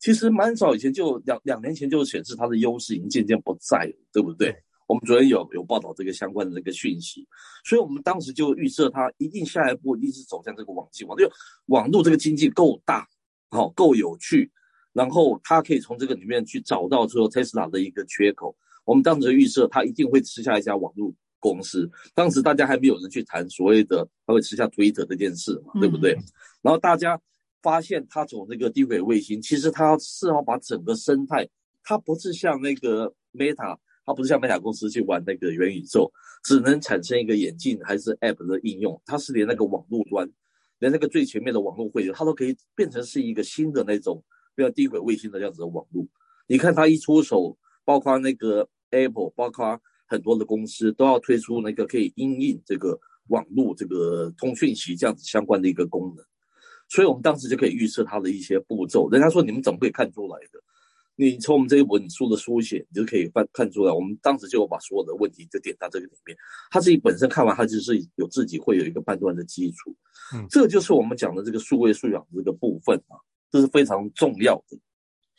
[0.00, 4.52] 其实蛮早以前就两两年前就显示它的优势已经渐渐不在了，对不对？
[4.88, 7.24] 我们昨天有有报道这个相关的这个讯息，
[7.64, 11.30] 所以我们当时就预测它一定下一步一定是走向这个网际网，就
[11.66, 13.06] 网络这个经济够大，
[13.50, 14.50] 好够有趣。
[14.92, 18.56] 然后他可以从这个里面去找到说 Tesla 的一个缺口。
[18.84, 21.90] 我们当时预设他一定会吃下一家网络公司。
[22.14, 26.12] 当时大家还没有人去谈所谓的他会吃下 Twitter 这件事嘛，对不对？
[26.62, 27.20] 然后大家
[27.60, 31.46] 发现他从那个低轨卫星，其实他是要把整个生态，
[31.84, 36.10] 他不是像那个 Meta，他不是像 Meta 公司去玩那个元宇宙，
[36.42, 40.26] 只能产生一个眼镜还是 App 的应用，它是连那个网络端，
[40.78, 44.24] 连那个最前面的网络会议，它都可以变成是一个新的那种。
[44.58, 46.04] 比较低轨卫星的这样子的网络，
[46.48, 56.24] 你看它一出手，包括那个 Apple，包括很多的公司都要推出那个可以应应这个网络这个通讯息这样子相关的一个功能，
[56.88, 59.08] 所以我们当时就可以预测它的一些步骤。
[59.10, 60.58] 人家说你们怎么可以看出来的？
[61.14, 63.92] 你从我们这一本书的书写，你就可以看看出来。
[63.92, 66.36] 我们当时就把所有的问题就点到这个里面，
[66.68, 69.94] 他自己本身看完，他就是有自己会有一个判断的基础。
[70.34, 73.14] 嗯，这就是我们讲的这个数位素养这个部分啊。
[73.50, 74.78] 这是非常重要的。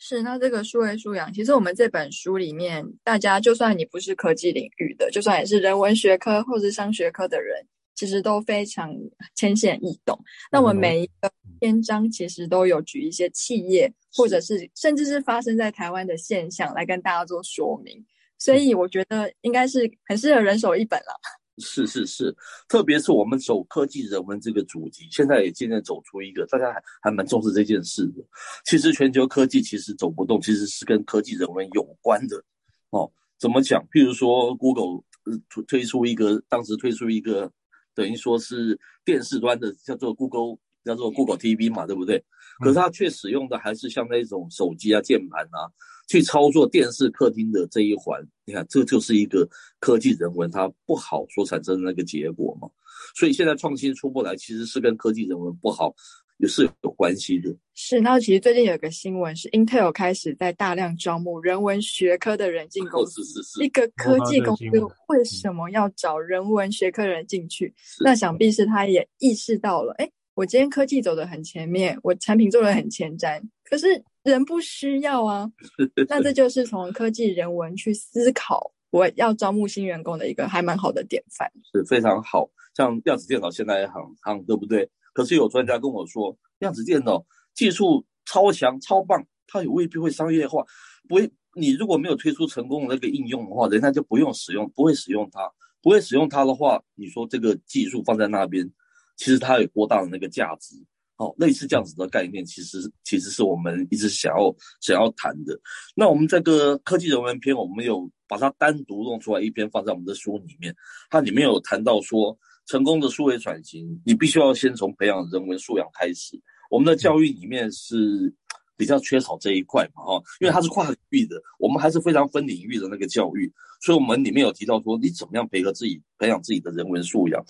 [0.02, 8.90] 是，那这个数位素养，其实我们这本书里面，大家就算你不是科技领域的，就算也是人文学科或者商学科的人，其实都非常
[9.34, 10.18] 浅显易懂。
[10.50, 18.02] 那我们每一个篇章其实都有举一些企业，或者是甚至是发生在台湾的现象来跟大家做说明，
[18.38, 21.20] 所以我觉得应该是很适合人手一本了。
[21.60, 22.34] 是是是，
[22.68, 28.24] 特别是我们走科技人文这个主题，现在也渐渐走出一个大家还还蛮重视这件事的。
[28.64, 32.42] 其实全球科技其实走不动，其实是跟科技人文有关的。
[32.90, 33.80] 哦，怎么讲？
[33.92, 35.04] 譬如说，Google
[35.48, 37.50] 推推出一个，当时推出一个，
[37.94, 42.24] 等于说是电视端的，叫做 Google，叫做 Google TV 嘛，对不对？
[42.60, 45.70] 可是它却使用的还是像那种手机啊、键盘啊。
[46.10, 52.68] 去操作电视客厅的这一环，你看，这就是一个科技人文它不好所产生的那个结果嘛。
[53.14, 55.94] 所以现在创新出不来，其实是跟科技人文不好
[56.38, 57.56] 也是有关系的。
[57.74, 63.22] 是，那其实最近有一个新闻是，Intel 开始在大量招募人文学科的人进公司。
[63.22, 63.64] 是是是。
[63.64, 64.64] 一个科技公司
[65.06, 67.72] 为什么要找人文学科的人进去？
[68.00, 70.10] 那想必是他也意识到了，哎。
[70.34, 75.50] 我今天科技走得很前面，我产品做得很前瞻，可是人不需要啊。
[76.08, 82.50] 那这就是从科技人文去思考，我要招募新员工的一个还蛮好的典范，是非常好。
[82.74, 84.88] 像量子电脑现在很夯，对不对？
[85.12, 90.64] 可是有专家跟我说，量子电脑技术超强超棒，它也未必会商业化。
[91.08, 95.40] 不会，你如果没有推出成功的那个应用的话，人家就不用使用，不会使用它。
[95.82, 98.70] 不会使用它的话，你说这个技术放在那边，
[99.16, 100.76] 其实它有多大的那个价值？
[101.20, 105.54] 哦，类似这样子的概念，其实其实是我们一直想要想要谈的。
[105.94, 110.74] 那我们这个科技人文篇，我们有把它单独弄出来一篇放在我们的书里面，
[111.10, 116.40] 它里面有谈到说，成功的数位转型，你必须要先从培养人文素养开始。
[116.70, 118.34] 我们的教育里面是
[118.74, 123.52] 比较缺少这一块嘛，哈，因为它是跨领域的，我们还是非常分领域的那个教育，
[123.82, 127.44] 所以我们里面有提到说，你怎么样培养自己，培养自己的人文素养。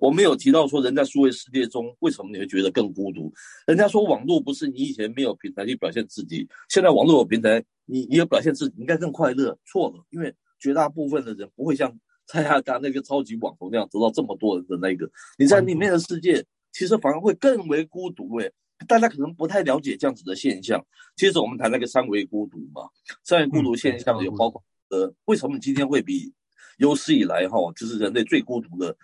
[0.00, 3.32] 我们有提到说，人在数位世界中，为什么你会觉得更孤独？
[3.66, 9.56] 人家说网络不是你以前没有平台去表现自己，现在网络有平台，你你有表现自己，应该更快乐。
[9.64, 15.08] 错了，因为绝大部分的人不会像 蔡阿嘎那个超级网红那样得到这么多人的那个。
[15.38, 18.38] 你在里面的世界，其实反而会更为孤独。
[18.38, 18.52] 诶，
[18.88, 20.84] 大家可能不太了解这样子的现象。
[21.16, 22.82] 接着我们谈那个三维孤独嘛，
[23.22, 26.32] 三维孤独现象有包括呃，为什么你今天会比
[26.78, 28.96] 有史以来哈，就是人类最孤独的？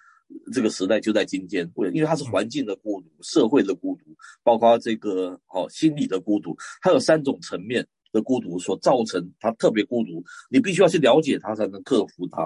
[0.52, 4.04] 这个时代就在今天，为因为它是环境的孤独、社会的孤独，
[4.42, 12.42] 包括这个哦心理的孤独，它有三种层面的孤独所造成它特别孤独，你必须要去了解它才能克服它。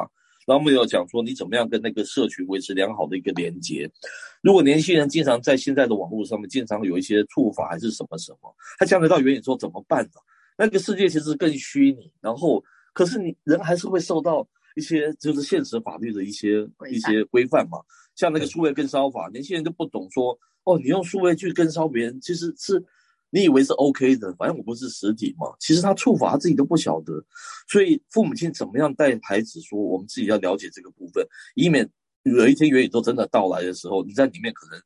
[0.47, 3.91] 然后我们要讲说你怎么样跟那个社群维持良好的一个连接。
[4.43, 10.21] 如果年轻人经常在现在的网络上面经常有一些触法还是什么什么，他将来到元宇宙怎么办呢？
[10.59, 14.47] 那个世界其实更虚拟，然后可是你人还是会受到。
[14.75, 17.79] 一些就是现实法律的一些一些规范嘛，
[18.15, 22.83] 像那个数位跟烧法，年轻人就不懂说哦，你用数位去跟烧别人，其实是
[23.31, 27.25] 你以为是 OK 的，反正我不是实体嘛，其实他触法他自己都不晓得，
[27.69, 31.89] 所以父母亲怎么样带孩子说，我们自己要了解这个部分，以免
[32.23, 34.81] 有一天元宇宙真的到来的时候，你在里面可能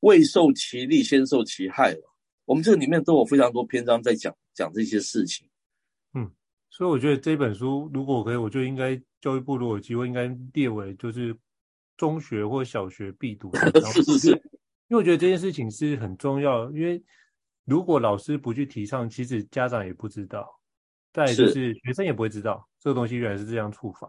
[0.00, 2.12] 未受其利先受其害了。
[2.44, 5.51] 我们这个里面都有非常多篇章在讲讲这些事情，嗯，
[6.72, 9.00] 所以我觉得这本书如果可以，我就应该。
[9.22, 11.32] 教育部如果有机会，应该列为就是
[11.96, 13.52] 中学或小学必读。
[13.94, 16.68] 是是是，因为我觉得这件事情是很重要。
[16.72, 17.00] 因为
[17.64, 20.48] 如果老师不去提倡，其实家长也不知道，
[21.12, 24.08] 再就是学生也不会知道这个东西原来是这样触发。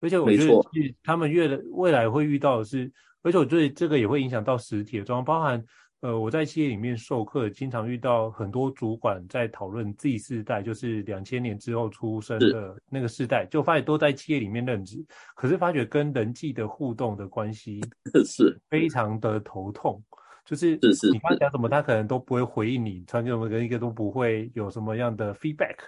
[0.00, 5.62] 而且我觉得，他们越来未来会遇到的是，而且我觉得这个也会影响到实体的状况，包含。
[6.00, 17.80] 呃，我在企业里面授课，经常遇到很多主管在讨论 Z 世代，就是两千年之后出生的那个世代，就发现都在企业里面任职，可是发觉跟人际的互动的关系
[18.24, 18.56] 是。
[18.70, 20.00] 非常的头痛，
[20.44, 20.78] 就是
[21.12, 25.78] 你刚讲什么，他可能都不会回应你，传给我们跟一个都不会有什么样的 feedback，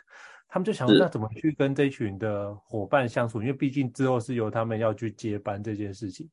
[0.49, 6.29] 他们就想那怎么去跟这群的伙伴相处，因为毕竟之后是由他们要去接班这件事情。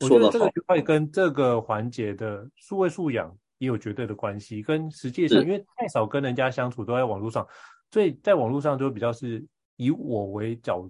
[0.00, 7.44] 我觉得这个就会跟这个环节的数位素养也有绝对的关系，跟实际上，因为太少跟人家相处，都在网络上，
[7.90, 10.88] 所以在网络上就比较是以我为角，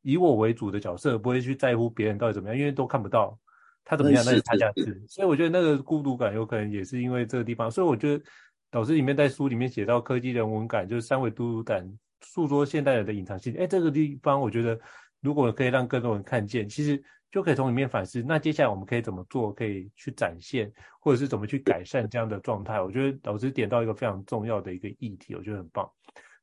[0.00, 3.38] 以我为主的角色，不会去在乎别人到底怎么样，因为都看不到
[3.84, 5.04] 他怎么样，那是他家事。
[5.06, 7.70] 所以我觉得那个孤独感有可能也是因为这个地方。
[7.70, 8.24] 所以我觉得
[8.70, 11.86] 导师里面在书里面写到科技人文感，就是三维孤独感，
[12.22, 13.54] 诉说现代人的隐藏性。
[13.58, 14.80] 哎，这个地方我觉得
[15.20, 17.02] 如果可以让更多人看见，其实。
[17.32, 22.80] 就可以从里面反思，那接下来我们可以怎么做，可以去展现，或者是怎么去改善这样的状态？
[22.80, 25.90] 我觉得老师点到一个非常重要的一个议题，我觉得很棒。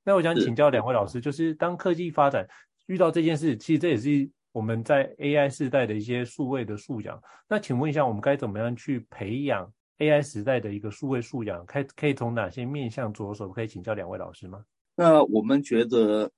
[0.04, 2.48] 那我想请教两位老师，就是当科技发展
[2.86, 7.20] 遇到这件事，其实这也是我们在 AI 时代的一些数位的素养。
[7.48, 11.66] 那请问一下，我们该怎么样去培养 AI 时代的一个数位素养？
[11.66, 13.50] 可以可以从哪些面向着手？
[13.50, 14.64] 可以请教两位老师吗？
[14.96, 16.30] 那我们觉得。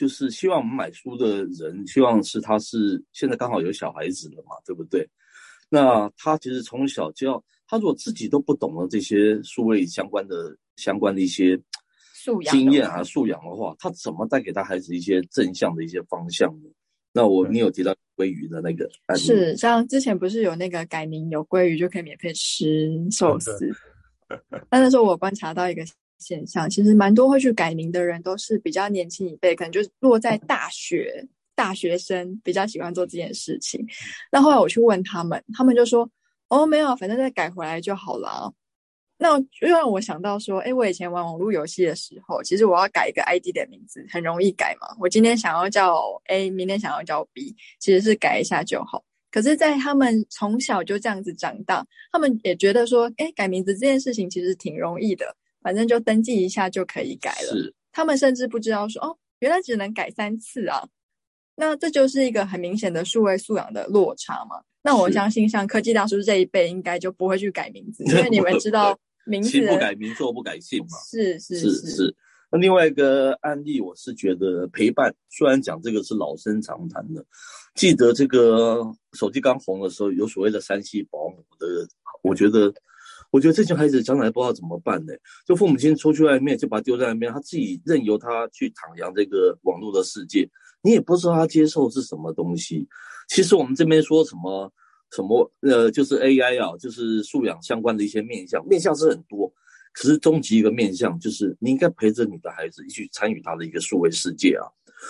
[0.00, 5.06] 就是希望我们买书的人，希望是他是现在刚好有小孩子了嘛，对不对？
[5.68, 11.54] 那他其实从小就要，他如果自己都不懂得这些数位相关的相关的一些
[12.14, 16.70] 素养经验啊素养的话，他怎么带给他孩子一些正向的一些方向呢？
[17.12, 23.70] 那我你有提到鲑鱼的那个是像之前不是有那个改名有鲑鱼就可以免费吃寿司，
[24.70, 25.84] 但那时候我观察到一个。
[26.20, 33.84] 现象其实蛮多会去改名的人都是比较年轻一辈，可能就是落在大学大学生比较喜欢做这件事情。
[34.30, 36.08] 那后来我去问他们，他们就说
[36.48, 38.52] ：“哦，没有，反正再改回来就好了。”
[39.22, 44.88] 那就让我想到说：“哎，我以前玩网络游戏的时候，其实我要改一个 ID 的名字很容易改嘛。
[44.98, 49.04] 我今天想要叫 A，明天想要叫 B，其实是改一下就好。
[49.30, 57.52] 可是，在他们从小就这样子长大，他们也觉得说，哎，改名字这件事情其实挺容易的，反正就登记一下就可以改了。
[57.52, 57.74] 是。
[57.92, 60.86] 他们甚至不知道说，哦，原来只能改三次啊。
[61.56, 64.62] 那这就是一个很明显的数位素养的落差嘛。
[64.82, 70.98] 那我相信，像科技大叔这一辈，应该就不会去改名字，因为你们知道 名字不改名，做不改姓嘛。
[71.10, 72.16] 是是是是。
[72.50, 77.24] 那另外一个案例，我是觉得陪伴，虽然讲这个是老生常谈的，
[77.74, 81.86] 记得这个手机刚红的时候，有所谓的三系保姆的，
[82.22, 82.72] 我觉得，
[83.30, 85.12] 我觉得这群孩子将来不知道怎么办呢？
[85.46, 90.48] 就父母亲出去外面，就把他丢在那边，他自己任由他去徜徉这个网络的世界。
[90.82, 92.88] 你也不知道他接受是什么东西。
[93.28, 94.72] 其实我们这边说什么
[95.12, 99.52] 什么呃，就是 AI 啊，就是素养相关的一些面向，面向是很多。
[99.92, 104.64] 可是终极一个面向就是你应该陪着你的孩子一起参与他的一个数位世界啊。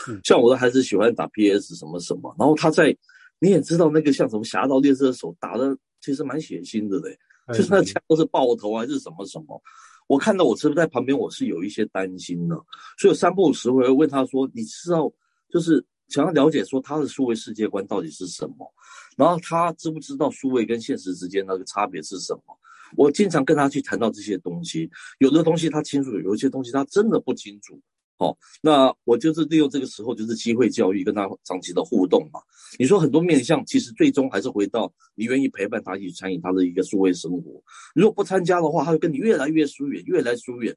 [0.08, 2.96] 嗯、像我的孩子喜欢打 PS 什么什么，然后他在
[3.40, 7.18] 你也知道那个像什么侠盗猎车手打的其实蛮血腥的嘞，嗯、
[7.52, 9.60] 就是那枪都是爆头还是什么什么。
[10.06, 12.56] 我看到我师傅在旁边，我是有一些担心的，
[12.98, 15.12] 所以我三不五时会问他说：“你知道？”
[15.50, 18.72] 就是想要了解说他的数位世界观到底是什么，
[19.16, 22.42] 然后他知不知道数位跟现实之间那个差别是什么？
[22.96, 27.80] 我经常跟他去谈到这些东西，有的东西他清楚，有一些东西他真的不清楚。
[28.20, 32.38] 好，那我就是利用这个时候，就是机会教育，跟他长期的互动嘛。
[32.78, 37.62] 你说很多面向，其实最终还是回到你愿意陪伴他一起参与他的一个数位生活。
[37.94, 40.76] 如果不参加的话，他会跟你越来越疏远，越来越疏远。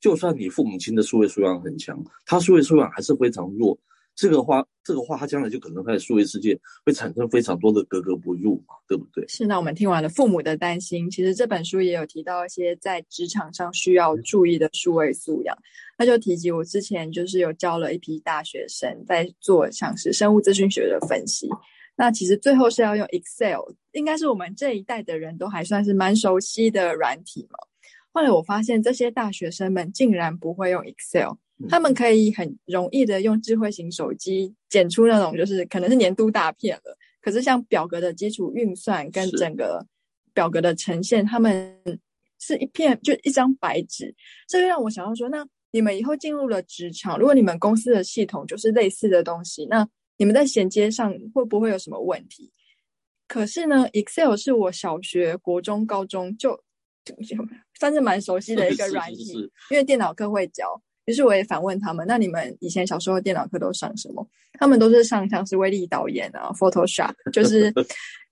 [0.00, 3.76] 就算你父母亲的数位素养很强，他数位素养还是非常弱。
[4.16, 9.22] 这个话，这个话，他将来就可能在数位世界会产生非常多的格格不入嘛，对不对？
[9.28, 9.46] 是。
[9.46, 15.56] 那我们听完了父母的担心，其实这本书也有提到一些在职场上需要注意的数位素养。
[15.98, 21.48] 那就提及我之前就是有教了一批大学生在做像是生物资讯学的分析。
[21.94, 23.60] 那其实最后是要用 Excel，
[23.92, 27.58] 应该是我们这一代的人都还算是蛮熟悉的软体嘛。
[28.12, 31.34] 后来我发现这些大学生们竟然不会用 Excel。
[31.68, 39.84] 他们可以很容易的用智慧型手机剪出那种就是可能是年度大片了，可是像表格的基础运算跟整个
[40.34, 41.80] 表格的呈现，他们
[42.38, 44.14] 是一片就一张白纸。
[44.46, 49.88] 这就让我想到说，那你们以后进入了职场，如果你们公司的系统就是类似的东西，那
[50.18, 52.52] 你们在衔接上会不会有什么问题？
[53.26, 56.54] 可是呢，Excel 是我小学、国中、高中就
[57.04, 57.14] 就
[57.78, 59.32] 算是蛮熟悉的一个软体，
[59.70, 60.80] 因为电脑课会教。
[61.06, 64.26] 于是我也反问他们：“那你们以前小时候电脑课都上什么？”
[64.58, 67.72] 他们都是上像是威力导演啊、Photoshop，就 是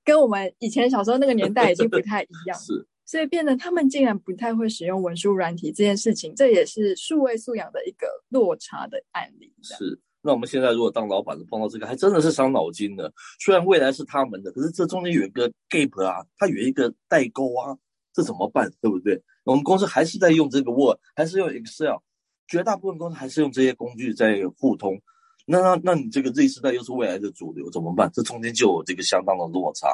[0.04, 2.56] 跟我们以前小时候那个年代已经不太一样。
[2.60, 9.52] 是，所以变得他们竟然不太会使用文书软体这件事情，这也是数位素养的一个落差的案例。
[9.62, 13.12] 是，那我们现在如果当老板的碰到这个，还真的是伤脑筋的。
[13.38, 17.76] 虽然未来是他们的，可是这中间有一个 gap 啊，它有一个代沟啊，
[18.12, 18.68] 这怎么办？
[18.80, 19.22] 对不对？
[19.44, 21.98] 我们公司还是在用这个 Word，还是用 Excel。
[22.46, 25.00] 绝大部分公司还是用这些工具在互通，
[25.46, 28.10] 那那那你这个 Z 世代又是未来的主流，怎么办？
[28.12, 29.88] 这中间就有这个相当的落差。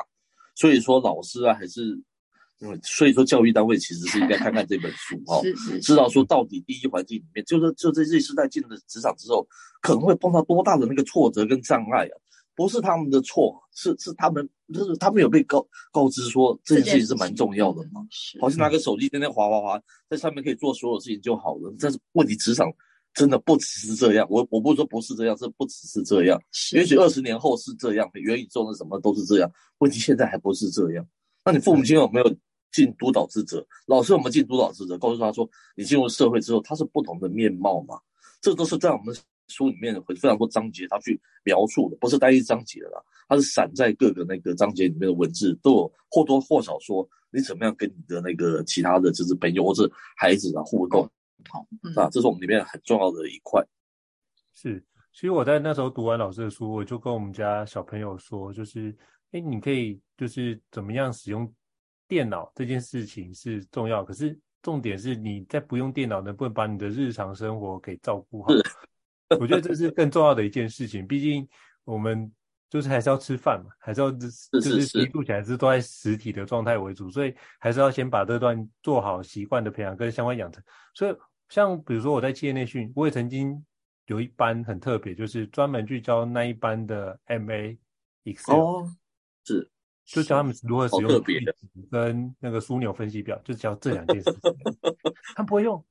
[0.54, 1.98] 所以说老师啊，还是
[2.60, 5.40] 嗯，所以说教育单位其实是应该看看这本书 哈，
[5.80, 9.46] 知道说到底第一环境里面，就是就这 Z 世代进了职场之后，
[9.80, 12.14] 可能会碰到多大的那个挫折跟障碍啊。
[12.54, 18.06] 不是他们的错，是是他们，就是他们有被告告知说这件事情是蛮重要的嘛，
[18.40, 21.74] 好像拿个手机天天滑滑滑，在上面可以做所有事情就好了。
[21.78, 22.70] 但是问题职场
[23.14, 26.38] 真的不只是这样，我我不是说不是这样，这不只是这样。
[26.74, 29.50] 也许二十年后是这样，元宇宙的什么都是这样。
[29.78, 31.06] 问题现在还不是这样。
[31.44, 32.36] 那你父母亲有没有
[32.72, 33.66] 尽督导之责？
[33.86, 34.98] 老师有没有尽督导之责？
[34.98, 37.98] 告诉他说，你进入社会之后，他是不同的面貌嘛？
[38.42, 39.16] 这都是在我们。
[39.50, 51.02] 书里面会非常多章节，他去描述的不是单一章节的啦，它是散在各个那个章节里面的文字，都有或多或少说你怎么样跟你的那个其他的就是朋友或者孩子啊互动，
[51.48, 53.62] 好、嗯、啊，这是我们里面很重要的一块。
[54.54, 54.82] 是，
[55.12, 58.96] 其实我在那时候读完老师的书，我就跟我们家小朋友说，就是
[59.32, 61.52] 哎，你可以就是怎么样使用
[62.08, 68.52] 电脑这件事情是重要，可是重点是你在不用电脑能不能把你的日常生活给照顾好。
[69.38, 71.48] 我觉得这是更重要的一件事情，毕竟
[71.84, 72.30] 我们
[72.68, 80.62] 就是还是要吃饭嘛，还是要就是一路起来是都在实体的状态为主，所以还是要先把这段做好习惯的培养跟相关养成。
[80.94, 81.16] 所以
[81.48, 83.64] 像比如说我在企业内训，我也曾经
[84.06, 87.76] 有一班很特别，就是专门去教那一班的 MA
[88.24, 88.88] Excel，哦，
[89.44, 89.70] 是，
[90.04, 91.22] 就教他们如何使用
[91.90, 94.40] 跟那个枢纽分析表，就教这两件事情，
[95.36, 95.84] 他们不会用。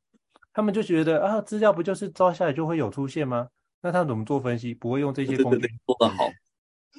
[0.54, 3.48] 他们就觉得啊，资料不就是照下来就会有出现吗？
[3.82, 4.74] 那他怎么做分析？
[4.74, 5.68] 不会用这些工具。
[5.86, 6.26] 做得好。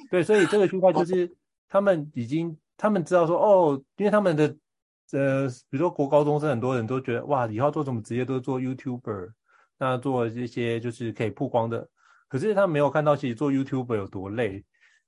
[0.09, 1.31] 对，所以这个区块就是
[1.69, 4.55] 他们已经他们知道说哦，因为他们的
[5.11, 9.29] 呃，比如说国高中生很多人都觉得哇，以后做什么职业都是做 YouTuber，
[9.77, 11.87] 那做这些就是可以曝光的。
[12.27, 14.63] 可是他没有看到其实做 YouTuber 有多累。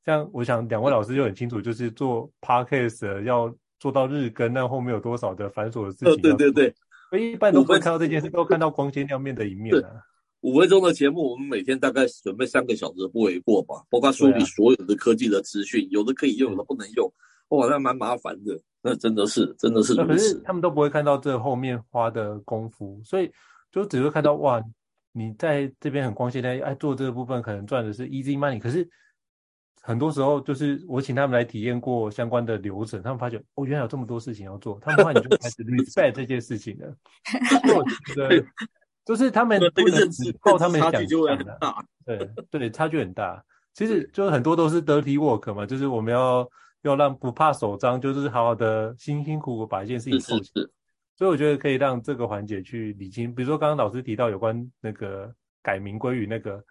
[0.06, 6.10] 像我想两位老师就很清楚，就是做 Podcast 要做到日更，那后面有多少的繁琐的事情。
[6.10, 6.76] 哦，对对对。
[7.14, 10.01] 所以一般都不会看到这件事，都看到光鲜亮面的一面啊。
[10.41, 17.14] 五分钟的节目，我们每天大概准备三个小时不为过吧，包括梳理所有的科技的资讯，啊、有的可以用，有的不能用，
[17.49, 18.59] 哇，那蛮麻烦的。
[18.82, 19.93] 那真的是，真的是。
[19.93, 23.32] 可是他们都不会看到这后面花的功夫，所以
[23.72, 24.59] 就只会看到哇，
[25.11, 28.89] 你在这边很光鲜亮丽，哎，做这个部分可能赚的是 easy money，可是。
[29.86, 36.95] 很多时候就是我请他们来体验过相关的流程，他们发觉哦，原来有这么多事情要做，他们后来就开始 respect 这件事情了。
[37.75, 38.45] 我觉得
[39.03, 41.59] 就是他们不能只靠他们想象的，
[42.07, 43.43] 对对，差距很大。
[43.73, 46.49] 其实就是很多都是 dirty work 嘛，就是我们要
[46.84, 50.65] 要让不怕手脏，就是好好的辛辛苦苦把一件事情做起来。
[51.17, 55.29] 所以我觉得可以让这个环节去理清，比如说刚刚老师提到有关那个
[55.61, 56.63] 改名归于那个。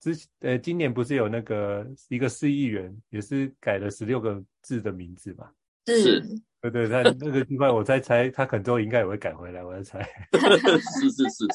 [0.00, 5.48] 之呃，今年不是有那个一个市议员也是改了十六个字的名字嘛？
[5.86, 6.20] 是，
[6.60, 10.08] 对对，他 那个地方我在猜，他可能应该也会改回来，我在猜。
[11.00, 11.46] 是是是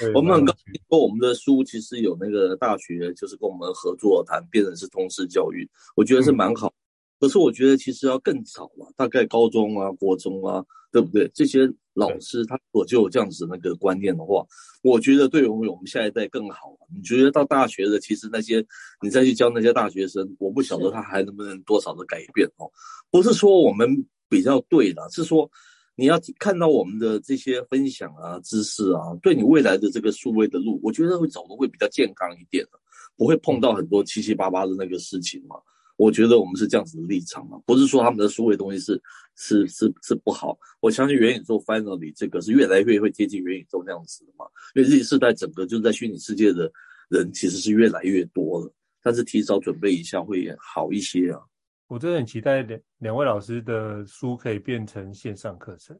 [0.00, 6.68] 是，我们很高兴说我们的书其实有那个大学就是跟我们合作谈，变成是通识教育，我觉得是蛮好。
[6.68, 6.72] 嗯
[7.20, 11.30] 可是我觉得其实要更早嘛，大概高中啊、国中啊，对不对？
[11.34, 14.46] 这些老师他如果就有这样子那个观念的话，
[14.82, 16.76] 我觉得对我们我们下一代更好。
[16.94, 18.64] 你觉得到大学的，其实那些
[19.02, 22.70] 你再去教那些大学生，我不晓得他还能不能多少的改变哦。
[23.10, 25.50] 不是说我们比较对的，是说
[25.96, 32.78] 你要看到我们的这些分享啊、知识啊，对你未来的这个数位的路，我觉得会走的会比较健康一点的，
[33.16, 35.56] 不会碰到很多七七八八的那个事情嘛。
[35.96, 39.02] 我觉得我们是这样子的立场嘛，不是说他们的数位东西是
[39.38, 40.58] 是是是不好。
[40.80, 46.70] 我相信元宇宙 finally 这个是越来越会接近元宇宙那样子的嘛，因为这一世代整个就是在虚拟世界的
[47.08, 51.40] 人其实是越来越多了，但是提早准备一下会好一些啊。
[51.86, 55.98] 我真的很期待两两位老师的书可以变成线上课程。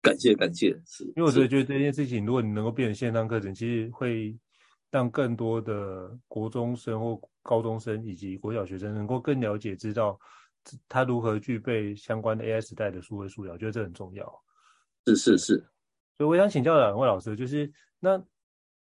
[0.00, 4.36] 感谢感谢，是因为我觉得觉得这件事情，如果你能够变成线上课程，其实会。
[4.90, 10.18] 让更多的国中生或高中生以及国小学生能够更了解、知道
[10.88, 14.42] 他如何具备相关的 AI 时代的数位素养，我觉得这很重要。
[15.06, 15.56] 是是是，
[16.16, 18.22] 所以我想请教两位老师，就是那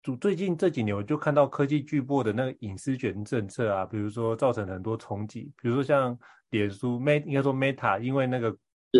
[0.01, 6.17] 主最近这几年，我就看到科技巨擘的那个隐私权政策啊，比如说造成很多冲击，比如说像
[6.49, 8.55] 脸书 Meta 应该说 Meta，因为那个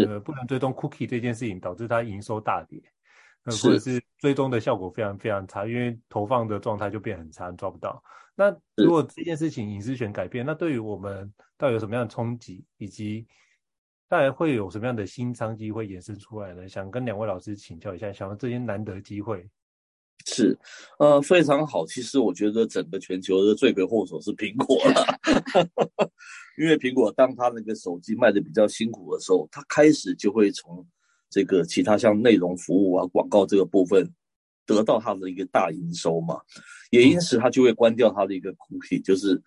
[0.06, 2.82] 呃不能追踪 Cookie 这件事情，导致它营收大跌。
[3.64, 8.04] 或者是追踪的效果非常非常差，因为投放的状态就变很差，抓不到。
[8.38, 13.26] 那如果这件事情隐私权改变，那对于我们到底有什么样的冲击，以及
[14.08, 16.70] 大概会有什么样的新商机会衍生出来呢？
[16.70, 19.50] 想跟两位老师请教一下，想要这些难得机会。
[20.26, 20.58] 是，
[21.00, 21.86] 呃，非常好。
[21.86, 25.20] 其实我觉得整个全球的罪魁祸首是苹果了，
[26.58, 30.88] 因为苹果当它那个手机卖的比较辛苦的时候，它开始就会从。
[31.30, 34.10] 这个其他像内容服务啊、广告这个部分，
[34.68, 36.40] 得到他的一个大营收嘛，
[36.92, 39.42] 也因此他就会关掉他的一个 cookie，就是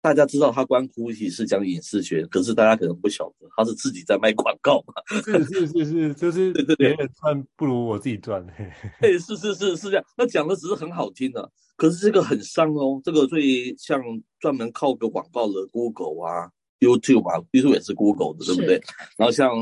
[0.00, 4.94] 大家知道他关 cookie 是讲隐私权，可是大家可能不晓得，他是自己在卖广告嘛。
[5.24, 8.46] 是是是是，就是 别人赚不如我自己赚。
[9.02, 13.00] 哎，是是是是这样，那讲的只是很好听的，可是这个很伤哦。
[13.02, 14.00] 这个最像
[14.38, 16.50] 专门靠个广告的 Google 啊。
[16.82, 18.74] YouTube 啊，YouTube 也是 Google 的，对不对？
[19.16, 19.54] 然后像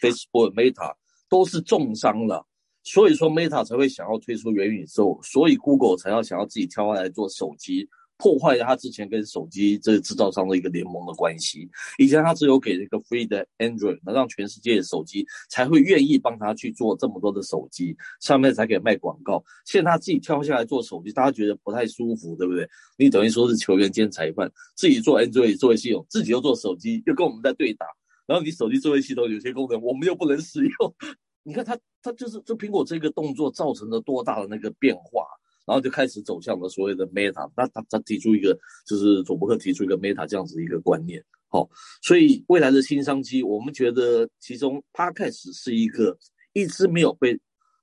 [0.00, 0.94] Facebook、Meta
[1.28, 2.46] 都是重伤了，
[2.90, 7.86] 所以说 Meta 才会想要推出元宇宙，所以 Google 才要想要自己跳下来做手机。
[8.16, 11.68] 破坏了他之前跟手机这个制造商的一个联盟的关系。
[11.98, 19.44] 以前他只有给那个 free 的 Android，能让全世界的手机才会愿意帮他去做这么多的手机，上面才给卖广告。
[19.66, 22.68] 现在他自己跳下来做手机，大家觉得不太舒服，对不对？
[22.96, 27.86] 你等于说是球员兼裁判，自己做 Android 作为系统，自己又做手机，又跟我们在对打。
[28.26, 30.94] 然后你手机作为系统有些功能我们又不能使用。
[31.48, 35.26] 你看他他就是这苹果这个动作造成了多大的那个变化？
[35.66, 41.68] 然后就开始走向了所谓的 Meta，那他他提出一个，就是佐伯克提出一个 Meta 这样子一个观念，好、
[42.02, 46.16] 所以未来的新商机，我们觉得其中 Podcast 是一个
[46.54, 47.38] 一直没有被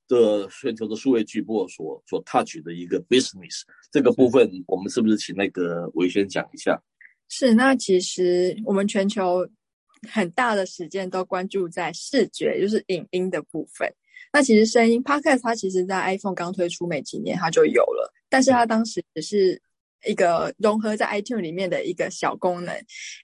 [0.07, 3.61] 的全球的数位巨擘所所 touch 的一个 business，
[3.91, 6.81] 这个部分我们是不是请那个维轩讲一下？
[7.29, 9.47] 是，那其实我们全球
[10.05, 13.91] 很大的时间都关注在视觉，就是影音的部分。
[14.31, 19.61] 那其实声音 Podcast 它其实在 iPhone 刚推出没几年它就有了，但是它当时只是
[20.05, 22.75] 一个融合在 iTunes 里面的一个小功能，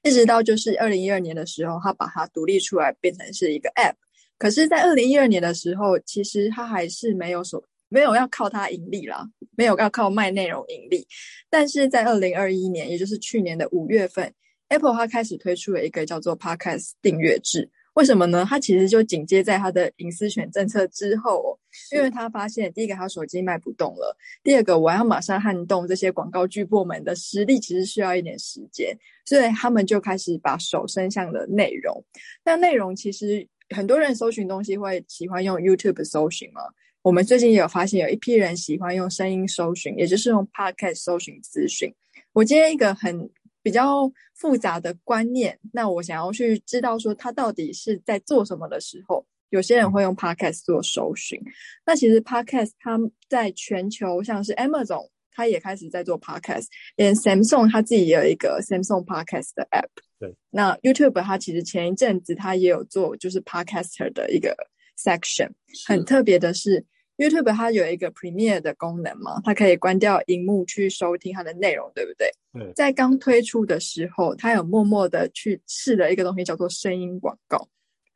[0.03, 3.95] 一直到就是二零一二年的时候，它把它独立出来变成是一个 App。
[4.38, 9.23] 可是，在二零一二年的时候，其实它还是没有所没有要靠它盈利啦，
[9.55, 11.05] 没有要靠卖内容盈利。
[11.49, 14.34] 但是在二零二一年，也就是去年的五月份
[14.72, 17.69] ，Apple 它开始推出了一个叫做 Podcast 订阅制。
[17.95, 18.45] 为什么呢？
[18.47, 21.59] 它其实就紧接在它的隐私权政策之后，
[21.91, 32.01] 因为他发现第一个，他手机卖不动了；第二个，我要马上撼动这些广告巨擘们的实力，其实需要一点时间，所以他们就开始把手伸向了内容。
[32.45, 33.45] 那内容其实
[33.76, 36.61] 很多人搜寻东西会喜欢用 YouTube 搜寻嘛？
[37.01, 41.93] 我们最近也有发现，有一批人喜欢用声音搜寻，也就是用 Podcast 搜寻资讯。
[42.32, 43.30] 我今天一个很。
[43.62, 51.39] 比较复杂的观念，那我想要去知道说他到底是在做什么的时候，有些人会用 Podcast 做搜寻。
[51.86, 52.97] 那其实 Podcast 它
[53.30, 59.89] 在全球，像是 Amazon，它也开始在做 Podcast，连 Samsung 它自己也有一个 Samsung Podcast 的 App。
[60.20, 64.55] 对，那 YouTube 它其实前一阵子它也有做，就是 Podcaster 的一个
[64.97, 65.49] section。
[65.88, 66.86] 很特别的是。
[67.18, 72.32] YouTube 它有一个 Premiere 的功能嘛，它可以关掉荧幕去收听它的内容，对不对？
[72.54, 72.72] 对。
[72.74, 77.68] 在刚推出的时候，他有默默的去试了一个东西，叫做声音广告。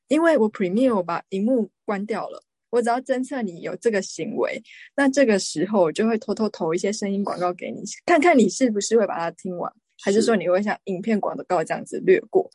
[0.08, 4.62] 因为我 Premiere 我把荧幕关掉了，我只要侦测你有这个行为，
[4.96, 9.72] 那这个时候我就会偷偷投一些声音广告给你，看看你是不是会把它听完，
[10.04, 12.48] 还是说你会像影片广告这样子略过。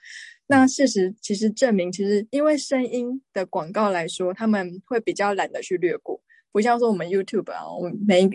[0.47, 6.21] 那事实其实证明，其实因为声音的广告来说，他们会比较懒得去略过。
[6.53, 8.29] 不像说我们 YouTube 啊，我们每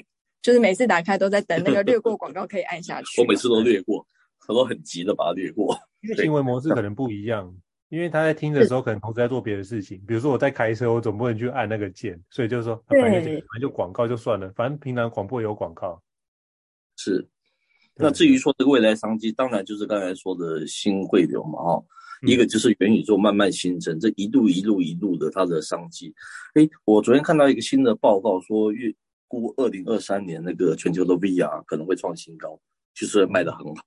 [0.46, 3.08] 就是每次打开都在等那个略过广告可以按下去。
[3.20, 4.06] 我每次都略过，
[4.38, 5.76] 很多很急的把它略过。
[6.02, 7.52] 因为行为模式可能不一样，
[7.89, 10.00] 因为他在听的时候可能同时在做别的事情。
[10.08, 16.00] 比如说我在开车，我总不能去按那个键，所以就是说，反正反正就广告就算了，反正平常广播有广告。
[16.96, 17.28] 是。
[17.96, 21.84] 那至于说这个未来商机，当然就是刚才说的新汇流嘛，哈。
[22.28, 26.14] 一个就是元宇宙慢慢形成，这一路一路一路的它的商机。
[26.54, 28.96] 诶，我昨天看到一个新的报告说，预
[29.28, 32.59] 估二零二三年那个全球的 VR 可能会创新高，
[32.93, 33.84] 就是卖得很好。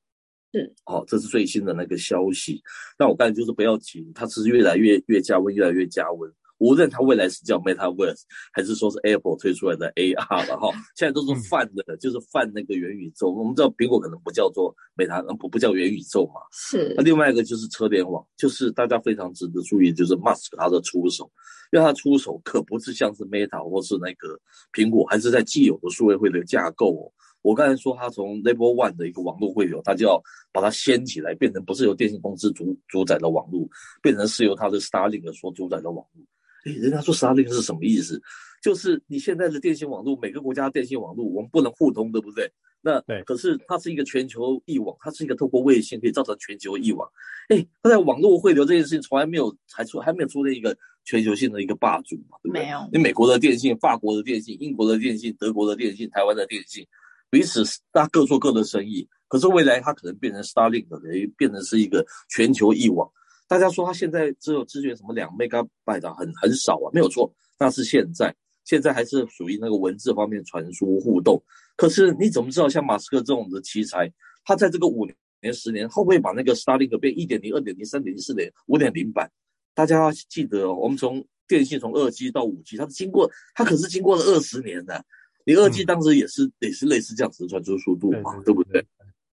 [0.53, 2.63] 是，好，这是最新的那个消息。
[2.97, 6.33] 但我刚才就是不要急，它是越来越越加温，越来越加温。
[6.59, 13.31] 无论它未来是叫 Metaverse，还是说是 Apple 推出来的 AR 了哈，现在都是泛的，嗯、就是泛那个元宇宙。
[13.31, 16.41] 我们知道苹果可能不叫做 Meta，不不叫元宇宙嘛。
[16.53, 16.93] 是。
[16.97, 21.31] 那另外一个就是车联网，就是大家非常值得注意，就是 Musk 他的出手，
[21.73, 24.39] 因为他出手可不是像是 Meta 或是那个
[24.73, 27.13] 苹果，还是在既有的数位会的架构哦。
[27.43, 30.21] 我刚才说他从 Level One 的一个网络汇流，他就要
[30.53, 33.67] 把它掀起来，变成不是由电信公司主主宰的网络，
[34.03, 36.27] 变成是由他的 Starlink 所主宰的网络。
[36.65, 38.21] 诶，人家说 Starlink 是什么意思？
[38.63, 42.51] 就是你现在的电信网络，每个国家的电信网络我们不能互通，对不对？
[42.81, 47.09] 那对，可是它是一个全球一网，它是一个透过卫星可以造成全球一网。
[47.49, 52.63] 哎，它在网络汇流这件事情从来没有还出还没有出现一个全球性的一个霸主嘛，对不对？
[52.63, 52.89] 没有。
[52.93, 56.87] 你美国的电信、法国的电信、英国的电信、德国的电信、台湾的电信，
[57.31, 59.09] 彼此大家各做各的生意。
[59.27, 60.99] 可是未来它可能变成 Starlink 的，
[61.37, 63.09] 变成是一个全球一网。
[63.49, 68.33] 大家说他现在只有资源什么两 Megabyte 很很少啊，没有错，那是现在，
[68.65, 71.43] 现在还是属于那个文字方面传输互动。
[71.75, 74.13] 可是你怎么知道像马斯克这种的奇才，
[74.45, 75.07] 他在这个五
[75.41, 79.31] 年、十年，会不会把那个 Starlink 变一点零、二点零、三点零、四点五点零版？
[79.75, 85.03] 大家要记得哦，我们从电信从二 G 到五 G，它是经过，它可是经过了二十年的。
[85.47, 88.85] 你二 G 当时也是也是类似这样子的传输速度嘛，对不对？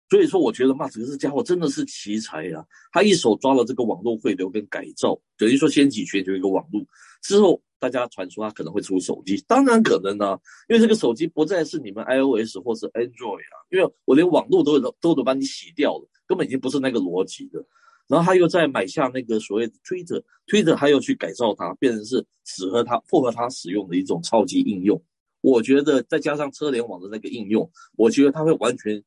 [0.07, 2.65] 所以说，我觉得马斯克这家伙真的是奇才呀、啊！
[2.91, 6.79] 他一手抓了这个网络汇流跟改造，等于说掀起全球一个网络
[7.23, 10.39] 之后，大家传说他可能会出手机，当然可能啊，
[10.69, 17.65] 因为这个手机不再是你们 iOS 或是 Android 啊，因为我连网络都都都得把你洗掉了，根本已经不是那个逻辑的。
[18.07, 25.01] 然后他又再买下那个所谓的 Twitter，Twitter 他又去改造它，变成是适合他、符合他使用的一种超级应用。
[25.41, 29.03] 我觉得再加上车联网的那个应用，我觉得他会完全。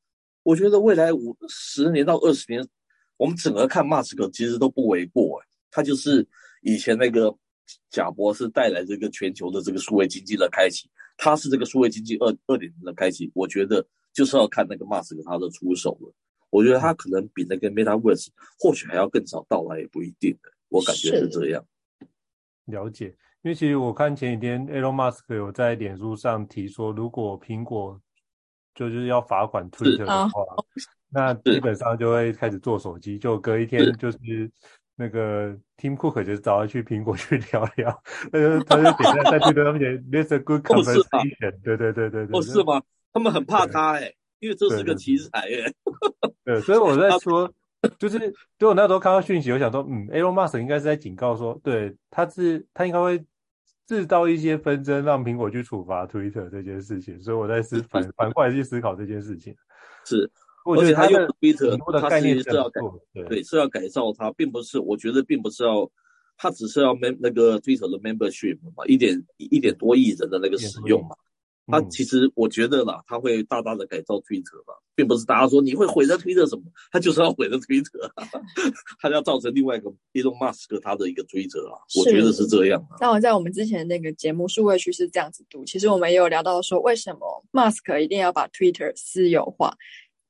[0.49, 2.67] 我觉得未来五十年到二十年，
[3.19, 5.39] 我们整个看马斯克其实都不为过。
[5.71, 6.27] 他就是
[6.63, 7.37] 以前那个
[7.91, 10.89] 贾博士带来这个全球的这个数位经济的开启，
[11.19, 13.31] 他是这个数位经济二二点零的开启。
[13.35, 16.11] 我觉得就是要看那个马斯克他的出手了。
[16.49, 18.29] 我觉得他可能比那个 Metaverse
[18.59, 20.49] 或许还要更早到来，也不一定的。
[20.71, 21.63] 我感觉是这样。
[22.65, 23.09] 了解，
[23.43, 28.01] 因为其实我看前几天 Elon Musk 有在脸书上提说，如果苹果
[28.79, 30.43] 就是要罚款 Twitter 的话，
[31.11, 33.19] 那基本上就会开始做手机。
[33.19, 34.19] 就隔一天，就是
[34.95, 42.39] 那个 Tim Cook 就找他去苹果 去聊聊，他就 他就点在在推特上面写 This a good conversation，对对对对对。
[42.39, 42.83] 哦，是吗？
[43.13, 44.13] 他们很怕他哎。
[44.41, 45.65] 因为这是个奇才耶。
[46.45, 47.53] 对，所以我在说，
[47.99, 48.17] 就是，
[48.57, 53.21] 对我那时候看到讯息，我想说，嗯，Elon Musk 应该是在警告说，对，他是他应该会
[53.89, 57.19] 制造一些纷争，让苹果去处罚 Twitter 这件事情。
[57.21, 59.57] 所以我在思反反过来去思考这件事情。
[60.05, 60.31] 是，
[60.65, 62.81] 我觉得他用 Twitter 他其实是要改，
[63.15, 65.91] 对，对，是要改造它，并不是，我觉得并不是要。
[66.41, 71.17] 他只是要 mem 那个 Twitter 的 membership 嘛，一点一点多亿人的那个使用嘛。
[71.71, 78.11] 他其实我觉得啦，他会大大的改造 Twitter 吧，并不是大家说你会毁了 Twitter 什么，他就是要毁了 Twitter，
[79.01, 82.97] 他要造成另外一个 Elon Musk 他的一个 Twitter 啊，我觉得是这样啊。
[83.01, 89.77] 那我在我们之前那个节目数位区是这样子读，其实我们也有聊到说，为什么 Musk 一定要把 Twitter 私有化？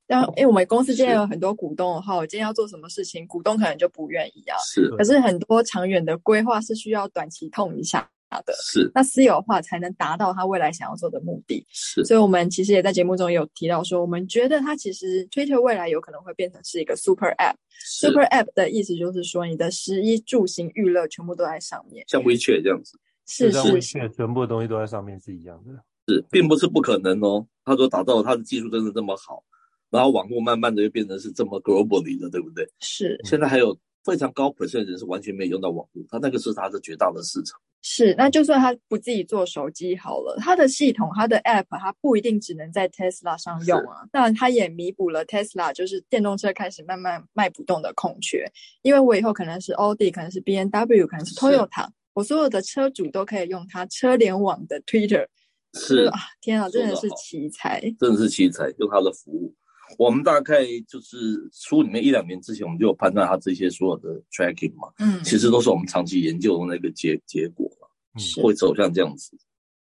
[0.07, 4.57] 然后，因为我们公司今天有很多股东的话，我今天要做什么事情，股东可能就不愿意啊。
[4.66, 4.89] 是。
[4.97, 8.11] 可是很多长远的规划是需要短期痛一下
[8.42, 8.52] 的。
[8.62, 8.90] 是。
[8.94, 11.64] 那私有化才能达到他未来想要做的目的。
[11.70, 12.04] 是。
[12.04, 17.54] 所以我们其实也在节目中有提到说，我们觉得它其实 Twitter 未来有可能会变成是一个 Super App。
[17.84, 22.04] Super App 的意思就是说，你的食衣住行娱乐全部都在上面。
[22.08, 22.98] 像 WeChat 这样子。
[23.26, 24.10] 是是是。
[24.16, 25.72] 全部的东西都在上面是一样的。
[26.08, 27.46] 是，并不是不可能哦。
[27.64, 29.44] 他说打造他的技术真的这么好。
[29.90, 32.66] 然后网络慢慢的就变成是这么 globally 的，对不对？
[32.80, 33.18] 是。
[33.24, 33.74] 现在还有
[34.09, 37.61] 非常高 percent 人是完全没有用到网络，他那个是他的绝大的市场。
[37.82, 44.04] 是，那就算他不自己做手机好了，他的系统、他的 app，他不一定只能在 Tesla 上用啊。
[44.11, 48.50] 当然，他也弥补了 Tesla 就是电动车开始慢慢卖不动的空缺。
[48.82, 55.26] 因为我以后可能是 Audi，可能是 B N W，可能是 Toyota，我所有的车主都可以用它车联网的 Twitter。
[55.74, 59.54] 是啊，天啊，真的是奇才，真的是奇才，用他的服务。
[59.97, 61.16] 我们大概就是
[61.53, 69.36] 书里面一两年之前，我们就有判断它这些所有的 tracking 嘛，嗯，其实都是我们长期研究的那个结结果嘛，嗯，会走向这样子。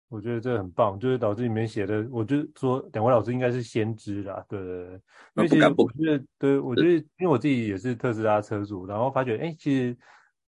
[0.08, 5.00] 我觉得这很棒，就是导致里面写的，我就说两位老师应该是先知啦，对对对，
[5.34, 9.96] 因为其实我觉得，对，我觉得因为我自己也是特斯拉车主，然后发觉，哎，其实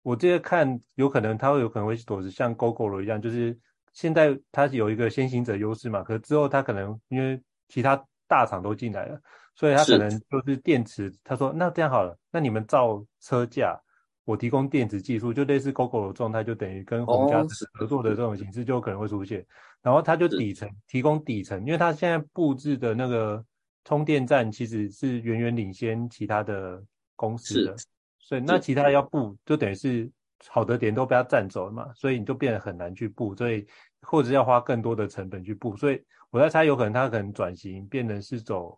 [0.04, 3.58] 我这些看有可能它会有可能会躲是像 Gogoro 一样，就是
[3.94, 8.04] 现在它有一个先行者优势嘛，可是之后它可能因为其他。
[8.28, 9.20] 大厂都进来了，
[9.56, 11.12] 所以他可能就是电池。
[11.24, 13.80] 他说：“那这样好了，那你们造车架，
[14.26, 17.42] 我提供电池技术，就类似 Gogoro 的状态，就等于跟红家
[17.74, 19.46] 合作的这种形式就可能会出现。
[19.82, 23.44] 然后他就底层提供底层，因为他现在布置的那个
[23.86, 26.84] 充电站其实是远远领先其他的
[27.16, 27.76] 公司的，
[28.20, 30.12] 所以那其他要布就等于是
[30.50, 33.66] 好的点都被他占走了嘛，所以你就变得很难去布，所以
[34.02, 38.78] 或者要花更多的成本去布，所以。”我在猜，有可能他可能转型变成是走，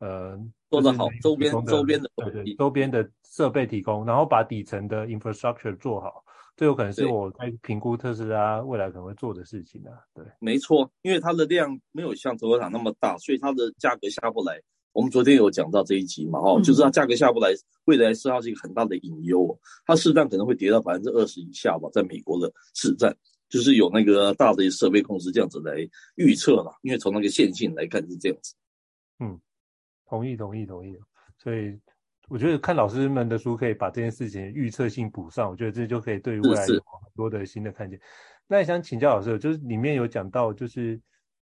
[0.00, 0.38] 呃，
[0.70, 6.24] 做得好，周边周边的对对，周边的设备提供，然后把底层的 infrastructure 做好，
[6.56, 9.92] 这有可能是我在评估特斯拉未来可能会做的事情啊。
[10.12, 14.60] 对，没错，因为它的量没有像丰田那么大，所以它的价格下不来。
[14.92, 17.50] 我们昨天有讲到这一集嘛，哦，就是它价格下不来，
[17.84, 23.16] 未来是它是一个很大的隐忧，它市占可能会跌到百分之二十以下吧，在美国的市占。
[23.48, 25.76] 就是有那个大的设备公司这样子来
[26.16, 28.54] 预测嘛，因为从那个线性来看是这样子。
[29.20, 29.40] 嗯，
[30.06, 30.94] 同意同意同意。
[31.38, 31.80] 所以
[32.28, 37.98] 我觉得看老师们的书可以把这件事情预测性补上，我觉得这就可以对于未来有很多的新的看见。
[38.46, 41.00] 那也想请教老师，就是里面有讲到就是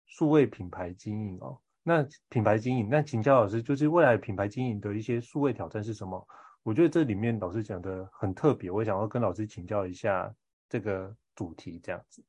[0.05, 6.25] 数位品牌经营哦，那品牌经营，那请教老师就是未来品牌经营的一些数位挑战是什么？
[6.63, 10.33] 我觉得这里面老师讲的很特别，我想要跟老师请教一下
[10.69, 11.13] 这个。
[11.39, 12.21] 主题这样子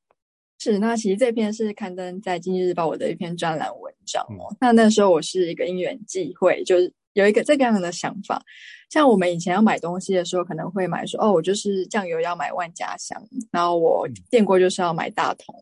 [0.60, 4.46] 是，那其实这篇是刊登在《经济日报》我的一篇专栏文章哦。
[4.52, 8.40] 嗯、那那时候我是一个因缘际会，就是有一个这个样的想法。
[8.88, 15.54] 像我们以前要买东西的时候，可能会买说哦，我就是酱油要买万家香，然后我电锅就是要买大同，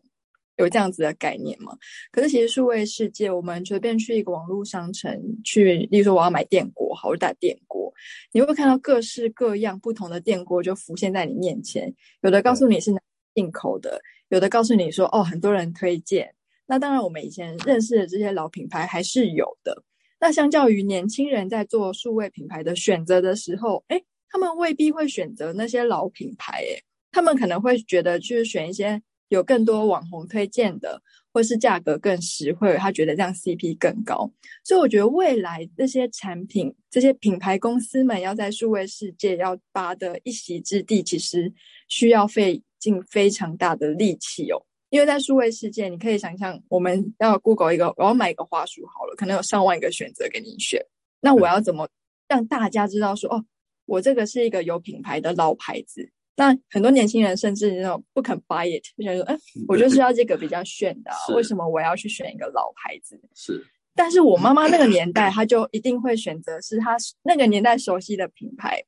[0.57, 1.75] 有这样子的概念嘛。
[2.11, 7.89] 可是其实数位世界，我们随便去一个网络商城去，例如说我要买电锅，好，我打电锅，
[8.33, 12.99] 你会看到各式各样不同的电锅就浮现在你面前，有的告诉你是哪。
[13.35, 16.33] 进口的，有的告诉你说哦，很多人推荐。
[16.65, 19.83] 那当然，我们以前认识的这些老品牌还是有的。
[20.19, 31.01] 那相较于年轻人在做数位品牌的选择的时候，诶，他们未必会选择那些老品牌，诶，他们可能会觉得去选一些有更多网红推荐的，
[31.33, 34.31] 或是价格更实惠，他觉得这样 CP 更高。
[34.63, 41.51] 所以我觉得未来这些产品、这些品牌公司们要在数位世界要拔得一席之地，其实
[41.87, 50.83] 需要费尽非常大的力气哦，因为在数位世界，你可以想象，我们要 Google 一个，我要买一个花束好了，可能有上万个选择给你选。
[51.21, 51.87] 那我要怎么
[52.27, 53.45] 让大家知道说，哦，
[53.85, 56.09] 我这个是一个有品牌的老牌子？
[56.35, 63.19] 那很多年轻人甚至那种不肯 buy it，就想说，哎，我就是要这个比较炫的，为什么我要去选一个老牌子？
[63.35, 63.61] 是。
[63.93, 68.81] 但是我妈妈那个年代，她就一定会选择是她那个年代熟悉的品牌。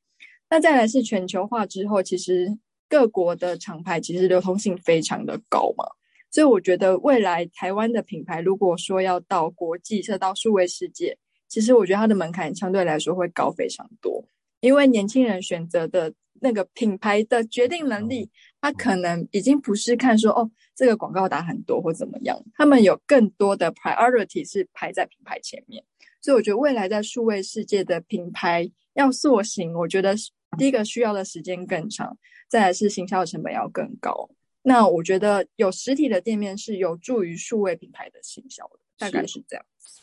[0.50, 2.58] 那再来是全球化之后，其实
[2.92, 5.86] 各国的厂牌其实流通性非常的高嘛，
[6.30, 11.18] 所以我觉得未来台湾的品牌如果说要到国际，甚至到数位世界，
[11.48, 14.22] 其实我觉得它的门槛相对来说会高非常多，
[14.60, 18.30] 因为年轻人选择的那个品牌的决定能力，
[18.60, 20.52] 他可能已经不是看说哦。
[20.74, 25.84] 这个广告打很多或怎么样，他们有更多的 priority 是排在品牌前面，
[26.22, 30.16] 所以我觉得未来在数位世界的品牌要塑形，我觉得
[30.58, 34.30] 第一个需要的时间更长，再来是行销成本要更高。
[34.62, 40.02] 那我觉得有实体的店面是有助于数位品牌的行销的，大概是这样子。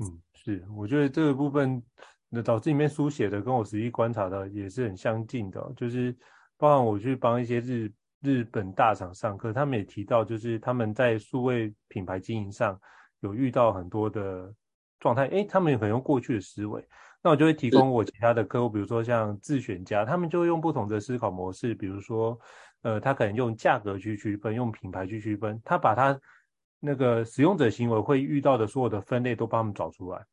[0.00, 1.82] 嗯，是，我觉得这个部分
[2.28, 6.14] 那导致里面书写的跟我实际观察的也是很相近的，就是
[6.56, 7.92] 包含我去帮一些日。
[8.22, 12.80] 日本大厂上课，他们也提到，就是他们在数位品牌经营上
[13.20, 14.52] 有遇到很多的
[14.98, 15.26] 状态。
[15.26, 16.82] 诶，他们也可能用过去的思维，
[17.22, 22.38] 那我就会提供我其他的客户，比如说像自选家，他们就会用不同的思考模式，比如说，
[22.82, 26.20] 呃，他可能用价格去区分，用品牌去区分，他把他
[26.78, 30.24] 那个使用者行为会遇到的所有的分类都帮他们找出来，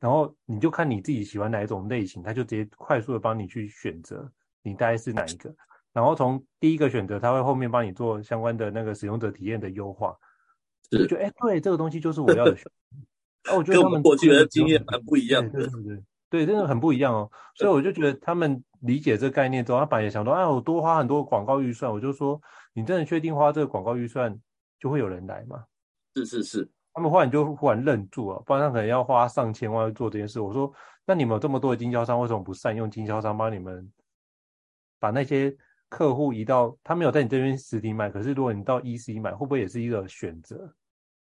[0.00, 4.28] 然后你就看你自己喜欢哪一种类型，他就直接快速的帮你去选择，
[4.62, 5.54] 你大概是哪一个。
[5.92, 10.16] 然后从第一个选择，他会后面帮你做相关的那个使用者体验的优化，
[10.90, 12.64] 就觉得哎，对，这个东西就是我要的选
[13.42, 13.52] 择。
[13.52, 17.30] 哦，我觉得他们过去的经验蛮不一样，对对对，对，真的很不一样哦。
[17.54, 22.40] 所以我就觉得他们理解这个概念之后，他本来也想说，哎，我多花很多广告预算，我就说，
[22.74, 24.38] 你真的确定花这个广告预算
[24.78, 25.64] 就会有人来吗？
[26.14, 30.40] 是是是，他们忽然就忽然愣住了，不然他可能要花上千万做这件事。
[30.40, 30.72] 我说，
[31.06, 33.90] 那你们有这么多的经销商，为什么不善用经销商帮你们
[34.98, 35.56] 把那些？
[35.90, 40.70] 客户移到他没有在你这边实体买，可是如果你到 EC 买，会不会也是一个选择？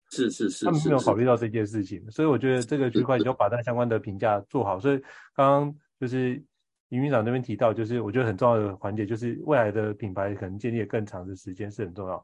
[0.10, 4.80] 是是是，他们没有考虑到这件事情，所以我觉得这个区块你就把它相关的评价做好。
[4.80, 4.98] 所以
[5.36, 6.42] 刚刚就是
[6.90, 12.24] 营运长那边提到，就是我觉得很重要的环节，就是未来的品牌可能建立更长的时间是很重要。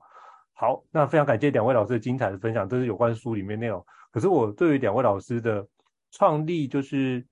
[0.54, 3.86] 好，那非常感谢两位老师的精彩的分享，这是有关书里面内容。
[4.12, 5.68] 可是我对于两位老师的
[6.12, 7.26] 创立，就是。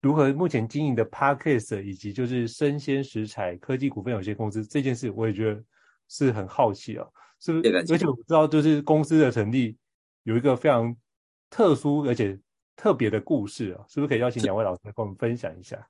[0.00, 5.60] 如何目前经营的 Podcast 以及就是生鲜食材科技股份有限公司这件事，我也觉得
[6.06, 7.04] 是很好奇啊，
[7.40, 7.76] 是不是？
[7.92, 9.76] 而且我知道，就是公司的成立
[10.24, 10.94] 有一个非常
[11.50, 12.38] 特殊而且
[12.76, 15.88] 特别的故事啊，是不是可以邀请两位老师跟我们分享一下？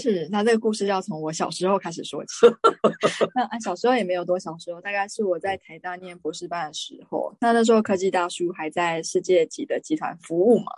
[0.00, 2.46] 是，那这个故事要从我小时候开始说起。
[3.36, 7.32] 那小时候也没有多小时候，大概是我在台大念博士班的时候。
[7.40, 10.72] 那那时候科技大叔还在世界级的集团服务嘛。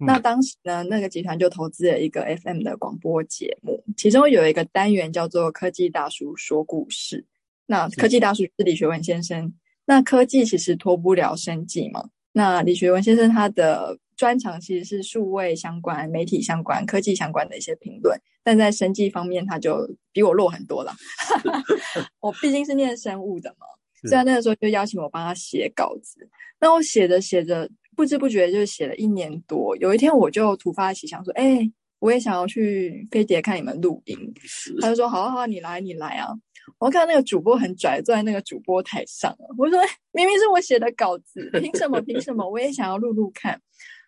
[0.00, 7.26] 嗯、那当时呢，那个集团就投资了一个 FM 的广播节目，其中有一个单元叫做“科技大叔说故事”。
[7.66, 9.52] 那科技大叔是李学文先生。
[9.84, 12.08] 那科技其实脱不了生计嘛。
[12.32, 13.98] 那李学文先生他的。
[14.16, 20.90] 专长其实是数位相关、媒体相关、科技相关的一些评论，但在生计方面他就比我弱很多了。
[22.20, 23.66] 我毕竟是念生物的嘛，
[24.08, 26.26] 所以他那个时候就邀请我帮他写稿子。
[26.58, 29.76] 那我写着写着，不知不觉就写了一年多。
[29.76, 34.16] 有一天我就突发奇想说：“哎、欸，我也想要去飞碟看你们录音。”
[34.80, 36.32] 他就说：“好啊好啊，你来你来啊！”
[36.78, 39.36] 我看到那个主播很拽，坐在那个主播台上。
[39.56, 39.78] 我说
[40.12, 42.00] ：“明明是我写的稿子，凭什么？
[42.00, 42.48] 凭什么？
[42.48, 43.60] 我也想要录录看。”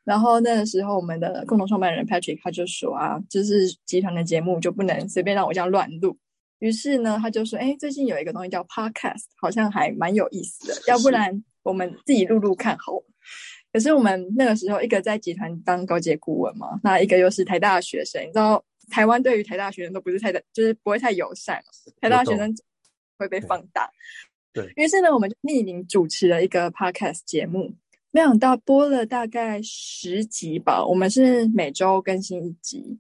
[0.05, 6.17] 然后那个时候，我们的共同创办人 Patrick 他就说啊，就是集团的节目就不能随便让我这样乱录。
[6.61, 12.95] 于是呢，他就说，哎，最近有一个东西叫 Podcast，好像还蛮有意思的，要不然我们自己录录看好。
[13.71, 21.63] 可是我们那个时候，一个在集团当高阶顾问嘛，那一个又是台大的学生，你知道台湾对于台大学生都不是太的，就是不会太友善，
[22.01, 22.55] 台大学生
[23.17, 23.91] 会被放大。
[24.53, 24.67] 对。
[24.75, 24.85] 对。
[24.85, 27.73] 于是呢，我们就匿名主持了一个 Podcast 节目。
[28.11, 32.99] 没想到播了大概十集吧，我们是每周更新一集。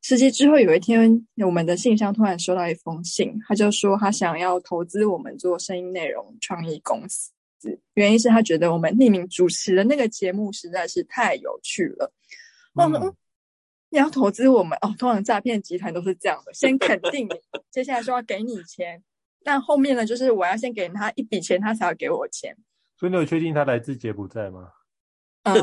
[0.00, 7.32] 十集之后，有一天我们的信箱突然收到一封信，他就说他想要投资我们做声音内容创意公司，
[7.94, 12.10] 原因是他觉得我们匿名主持的那个节目实在是太有趣了。
[12.80, 13.14] 嗯，嗯，
[13.90, 14.94] 你要投资我们哦？
[14.98, 17.34] 通常诈骗集团都是这样的，先肯定你，
[17.70, 19.02] 接下来说要给你钱，
[19.44, 22.56] 但后面呢，就是我要先给他一笔钱，他才要给我钱。
[22.98, 24.68] 所以你有确定他来自柬埔寨吗？
[25.44, 25.54] 嗯，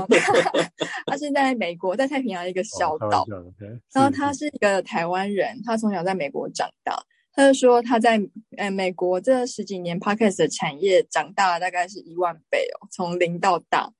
[1.05, 3.23] 他是在美国，在太平洋一个小岛。
[3.23, 3.79] 哦 okay.
[3.93, 7.03] 然后他是一个台湾人，他从小在美国长大。
[7.35, 8.21] 他就说他在
[8.57, 13.91] 呃美国这十几年 Podcast 的产业长大了大概是一万倍哦，从零到大。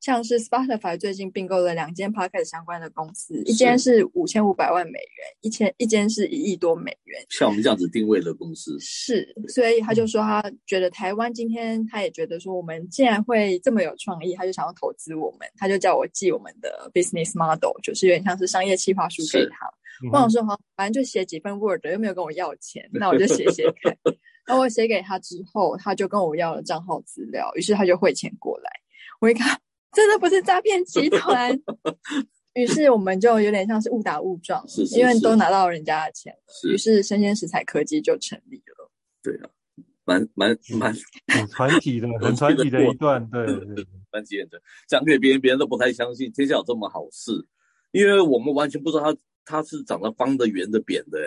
[0.00, 7.22] 像是 Spotify 最近并购了两间 Podcast 相关的公司，一间是五千五百万美元，一千一间是一亿多美元。
[7.28, 19.70] 像我们这样子定位的公司是，所以他就说他觉得台湾今天他也觉得说我们既然会这么有创意，他就想要投资我们，他就叫我寄我们的 business model，就是有点像是商业企划书给他。
[20.10, 23.94] 我想说好，反正就写几份 Word，又没有跟我要钱，那我就写写看。
[24.46, 28.70] 然后我写给他之后，他就跟我要了账号资料，于是他就汇钱过来。
[29.20, 29.60] 我一看。
[29.94, 31.52] 真的不是诈骗集团，
[32.54, 38.90] 于是我们就有点像是误打误撞，是是是因为都拿到人家的钱了，于是，生鲜食材科技就成立了。
[39.22, 39.50] 对啊，
[40.04, 40.94] 蛮蛮蛮
[41.28, 44.60] 很传奇的，很传奇的一段，对对对，蛮惊人的。
[44.88, 47.32] 讲给别人，别人都不太相信，天下有这么好事，
[47.90, 51.18] 因为我们完全不知道他他是长得方的、圆的、扁的，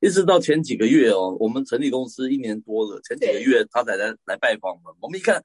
[0.00, 5.44] 一直到前几个月哦，我们成立公司一年多了，前几个月他才来来拜访我们，我们一看。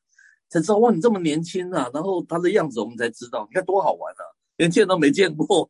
[0.53, 1.89] 才知道哇，你这么年轻啊！
[1.91, 4.23] 然后他的样子，我们才知道，你看多好玩啊，
[4.57, 5.67] 连见都没见过。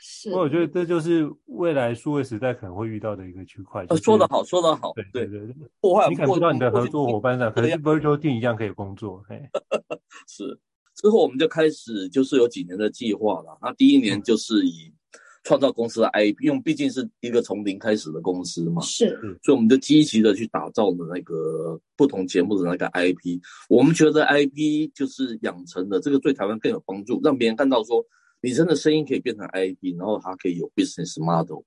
[0.00, 3.86] 是，我觉得这就是未来数位时代可能会遇到的一个区块。
[3.88, 4.92] 呃，说得好，说得好。
[4.94, 9.22] 对对对对，破坏你感觉到你的合作伙伴上，可能是 virtual team 一样可以工作。
[9.28, 9.40] 嘿，
[10.26, 10.58] 是。
[10.96, 13.58] 之后我们就开始就是有几年的计划了。
[13.62, 14.93] 那第一年就是以。
[15.44, 19.10] 创造公司的 IP，因为毕竟是一个从零开始的公司嘛，是，
[19.42, 23.38] 所以我们就积极的去打造的那个不同节目的那个 IP。
[23.68, 28.02] 我们觉得 IP 就是养成的，这个对台湾更有帮助，让别人看到说
[28.40, 31.62] 你真的声音可以变成 IP，然后它可以有 business model。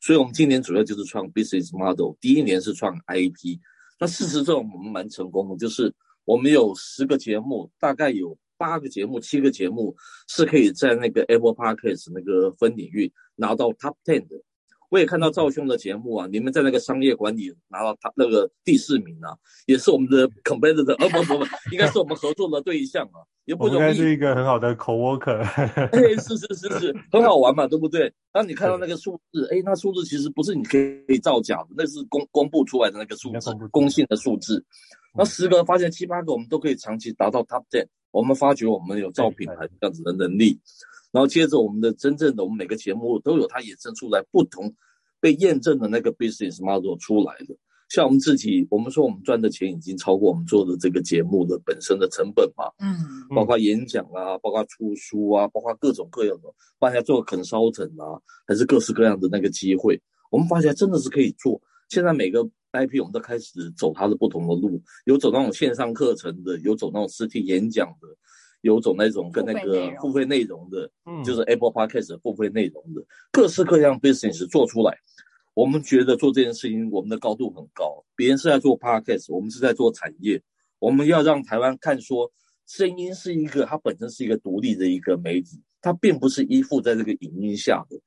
[0.00, 3.58] 所以我们今年主要就是创 business model，第一年是创 IP。
[4.00, 8.36] 那事实上我们蛮成功的，就是我们有十个节目，大概有。
[8.58, 9.96] 八个节目，七个节目
[10.28, 14.36] 是可以在那个 Apple Podcast 那个分领域拿到 Top Ten 的。
[14.90, 19.36] 我也看到赵兄的节目啊，你们在那个商业管理拿到他那个第四名啊，
[19.66, 23.76] 也是我们的 competitor，呃不不不，应该是我们合作的对象啊，也不容易。
[23.76, 25.42] 应该是一个很好的 coworker。
[25.92, 28.10] 哎，是是是是，很好玩嘛，对不对？
[28.32, 34.64] 当你看到那个数字，哎，那数字其实不是你可以造假的，那是公公布出来的那个数字，公信的数字。
[35.14, 37.86] 那十个发现七八个，我们都可以长期达到 Top Ten。
[38.10, 40.60] 我们发觉我们有造品牌这样子的能力，
[41.12, 44.74] 然后接着我们的真正的我们每个节目都有它衍生出来不同
[45.20, 47.56] 被验证的那个 business model 出来的。
[47.88, 52.94] 像我们自己，我们说我们赚的钱已经超过我们做的这个节目的本身的成本嘛，嗯，
[53.34, 59.98] 包括演讲啊，包括出书啊，包括各种各样的，帮人家做 consultant 啊，还是各式各样的那个机会，
[60.30, 61.58] 我们发现真的是可以做。
[61.88, 68.08] 现在每个 IP 我们都开始走它的不同的路，有走那种线上课程的，有走那种实体演讲的，
[68.60, 73.02] 有走那种跟那个付费内容的，嗯，就是 Apple Podcast 的付费内容的，
[73.32, 74.98] 各式各样 business 做出来。
[75.54, 78.04] 我们觉得做这件事情，我们的高度很高。
[78.14, 80.40] 别人是在做 Podcast，我们是在做产业。
[80.78, 82.30] 我们要让台湾看说，
[82.64, 87.97] 声音是一个，它本身是一个独立的一个媒体，它并不是依附在这个影音下的。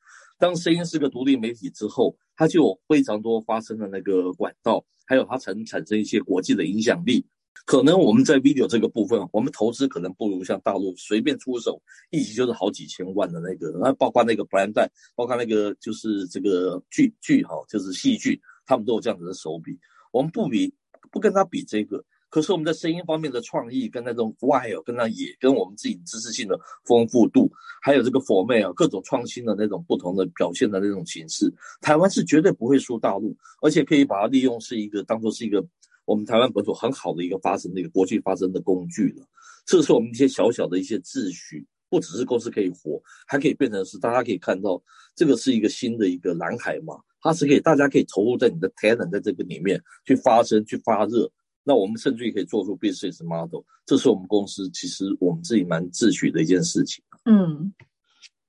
[0.41, 7.23] 当声音是个独立媒体之后，它就有非常多发声的那个管道，还有它曾产生一些国际的影响力。
[7.63, 11.79] 可能我们在 video 这个部分，我们投资可能不如像大陆随便出手
[12.09, 14.73] 一集就是好几千万的那个，那包括那个 brand，
[15.15, 19.77] 包括那个就是这个剧剧哈，就是戏剧，他们都有这样子的手笔。
[20.11, 20.73] 我们不比，
[21.11, 22.03] 不跟他比这个。
[22.31, 27.51] 可是我们在声音方面的创意跟那种 wild 跟那也，跟我们自己知识性的丰富度，
[27.81, 35.61] 还有这个 format 啊，各种创新的那种不同的表现的那种形式，台湾是绝对不会输大陆，而且可以把它利用是一个当做是一个
[36.05, 39.25] 我们台湾本土很好的一个发声的一个国际发声的工具了。
[39.65, 44.81] 这是我们一些小小的一些秩序，不只是公司可以活，还可以变成是大家可以看到
[45.15, 51.29] 这个是一个新的一个蓝海嘛，它是可以大家可以投入在你的 talent 在这个里面去发声去发热。
[51.63, 57.03] 那我们甚至于可以做出 business model，这是我们公司其实我们自己蛮自诩的一件事情。
[57.25, 57.71] 嗯，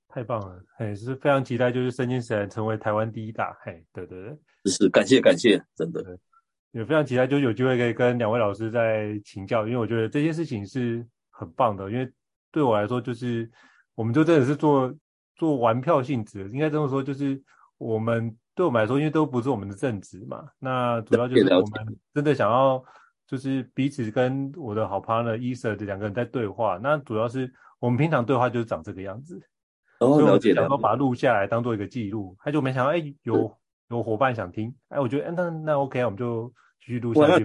[0.08, 6.18] 太棒了，嘿，是非常期待，就是声鲜时代成为台湾第一大，嘿，对对对，是感谢感谢，真的，
[6.72, 12.10] 也非常期待，就有机会可以跟两位老师再请教，因为我觉得这件事情是很棒的，因为
[12.50, 13.50] 对我来说，就是
[13.94, 14.90] 我们就真的是做
[15.36, 17.38] 做玩票性质，应该这么说，就是
[17.76, 22.82] 我们对我们来说，因为都不是我们的正职嘛，那主要就是我们真的想要。
[23.32, 29.40] 就是彼此跟我的好 partner Ether 这两个人在对话，那主要是我们平常对话就是长这个样子，
[30.00, 33.50] 哦，了解了，然后把它录下来当做一个记录，他就没想到，哎、欸，有
[33.88, 36.46] 有伙伴想听，哎、欸，我觉得，哎、欸，那那 OK，我们就
[36.78, 37.44] 继续录下去，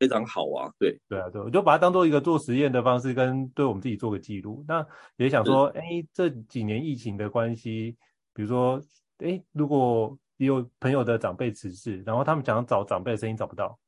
[0.00, 1.00] 非常好啊，对。
[1.08, 4.64] 对啊，对，我就把它当做一个做实验的方式，跟对我们自己做个记录。
[4.66, 4.84] 那
[5.16, 7.96] 也想说，哎、欸，这几年疫情的关系，
[8.34, 8.82] 比如说，
[9.18, 13.78] 哎、欸，如果也有朋友的长辈辞世，然后他们想要找长辈的声音找不到。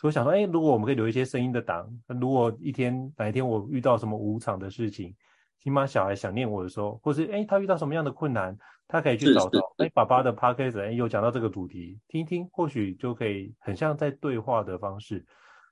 [0.00, 1.90] 所以我想说，哎，如果我们可以留一些声音的档，
[2.20, 5.12] 如果一天哪一天我遇到什么无常的事情，
[5.60, 15.26] 起码小孩想念我的时候，或是哎他遇到什么样的困难，他可以去找到哎爸爸的 podcast，哎有讲到这个主题，听一听，或许就可以很像在对话的方式。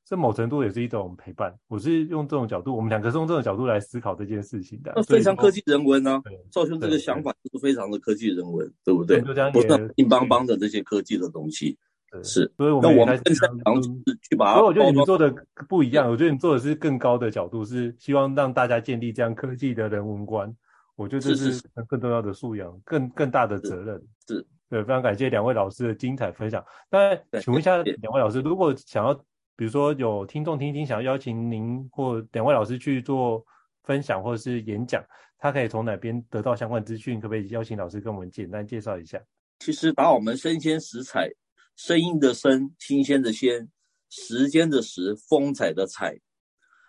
[0.09, 1.53] 这某程度也是一种陪伴。
[1.66, 4.93] 我是用这种角度，我们两个是用这种角度来思考这件事情的。
[4.95, 6.22] 那非常科技人文呢、啊？
[6.49, 9.20] 赵兄这个想法就是非常的科技人文，对不对？
[9.22, 11.77] 就这样不是硬邦邦的这些科技的东西。
[12.22, 13.82] 是，所以我们更擅长
[14.22, 14.59] 去把它。
[14.59, 15.34] 所以我觉得你们做的
[15.68, 20.54] 不一样，我觉得你做的是更高的角度，是希望让大家建立这样科技的人文观。
[20.94, 24.02] 我觉得这是更重要的素养，更更大的责任。
[24.26, 26.64] 是，是对，非常感谢两位老师的精彩分享。
[26.90, 29.18] 那请问一下两位老师，如果想要。
[29.59, 33.42] 比如说有听众听听，想要邀请您或两位老师去做
[33.84, 35.02] 分享或者是演讲，
[35.38, 37.18] 他可以从哪边得到相关资讯？
[37.18, 39.18] 可不可以邀请老师跟我们简单介绍一下？
[39.61, 41.30] 其实把我们生鲜时采，
[41.77, 43.70] 声音的声，新鲜的鲜，
[44.09, 46.18] 时间的时，风采的采，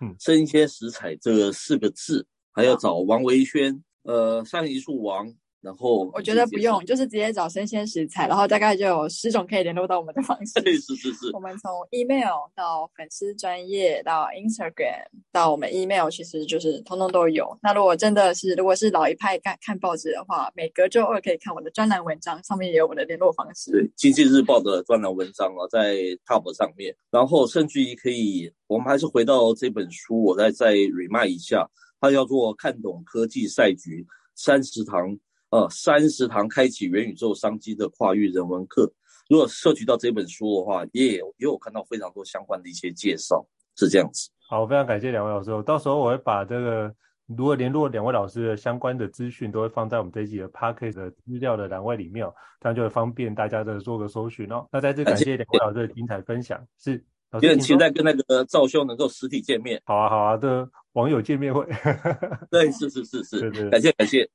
[0.01, 5.35] 嗯，生鲜食材这四个字，还要找王维轩，呃，上一树王。
[5.59, 10.53] 然后我觉得不用，就是直接找生鲜食材，然后大概就有十种可以联络到我们的方式。
[10.61, 11.31] 是是是。
[11.33, 17.57] 我们从 email 到粉丝专业到 Instagram 到我们 email，其实就是通通都有。
[17.61, 23.71] 那如果真的是如果是老一派看看报纸的话，每隔周二可以看我的专栏文章，上面也有我的联络方式。
[23.71, 25.95] 对，《经济日报》的专栏文章啊，在
[26.25, 26.95] Top 上面。
[27.09, 31.67] 然后甚至于可以，我们还是回到这本书，我再再 remind 一下，
[31.99, 34.05] 它叫做《看懂科技赛局
[34.35, 35.09] 三十堂》。
[35.49, 38.91] 呃，三十堂开启元宇宙商机的跨域人文课。
[39.29, 43.45] 如果涉及到这本书的话，也有也有看到非常多相关的一些介绍，
[43.75, 44.29] 是这样子。
[44.49, 45.51] 好，非常感谢两位老师。
[45.63, 46.93] 到时候我会把这个
[47.27, 52.25] 如果联络两位老师的相关的资讯，都会放在我们这一集的 Podcast 的资料的栏位里面，
[52.61, 54.65] 这样就会方便大家的做个搜寻哦。
[54.71, 56.65] 那再次感谢两位老师的精彩分享。
[56.79, 57.03] 是，
[57.41, 59.81] 也很期待跟那个赵兄能够实体见面。
[59.85, 61.65] 好啊，好啊，的网友见面会。
[62.49, 64.29] 对，是是是是，对对对，感谢感谢。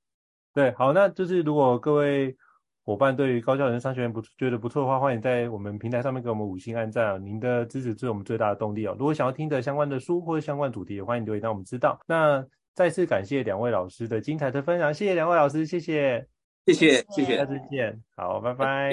[0.55, 2.37] 对，好，那就是如果各位
[2.85, 7.19] 伙伴对于高效人生商学院不觉得不错的话，欢迎在我们平台上面给我们五星按赞啊！
[7.19, 8.95] 您的支持是我们最大的动力哦。
[8.99, 11.99] 如果想要听的相关的书或者相关主题，也欢迎留言让我们知道。
[12.07, 12.45] 那
[12.75, 16.27] 再次感谢两位老师的精彩的分享，谢谢两位老师，谢谢，
[16.67, 18.91] 谢谢，谢谢，下次见，好，拜拜，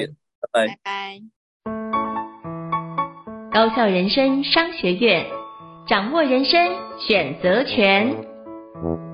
[0.51, 1.19] 拜拜，拜。
[3.51, 5.25] 高效人生商学院，
[5.87, 9.08] 掌握人生选择权。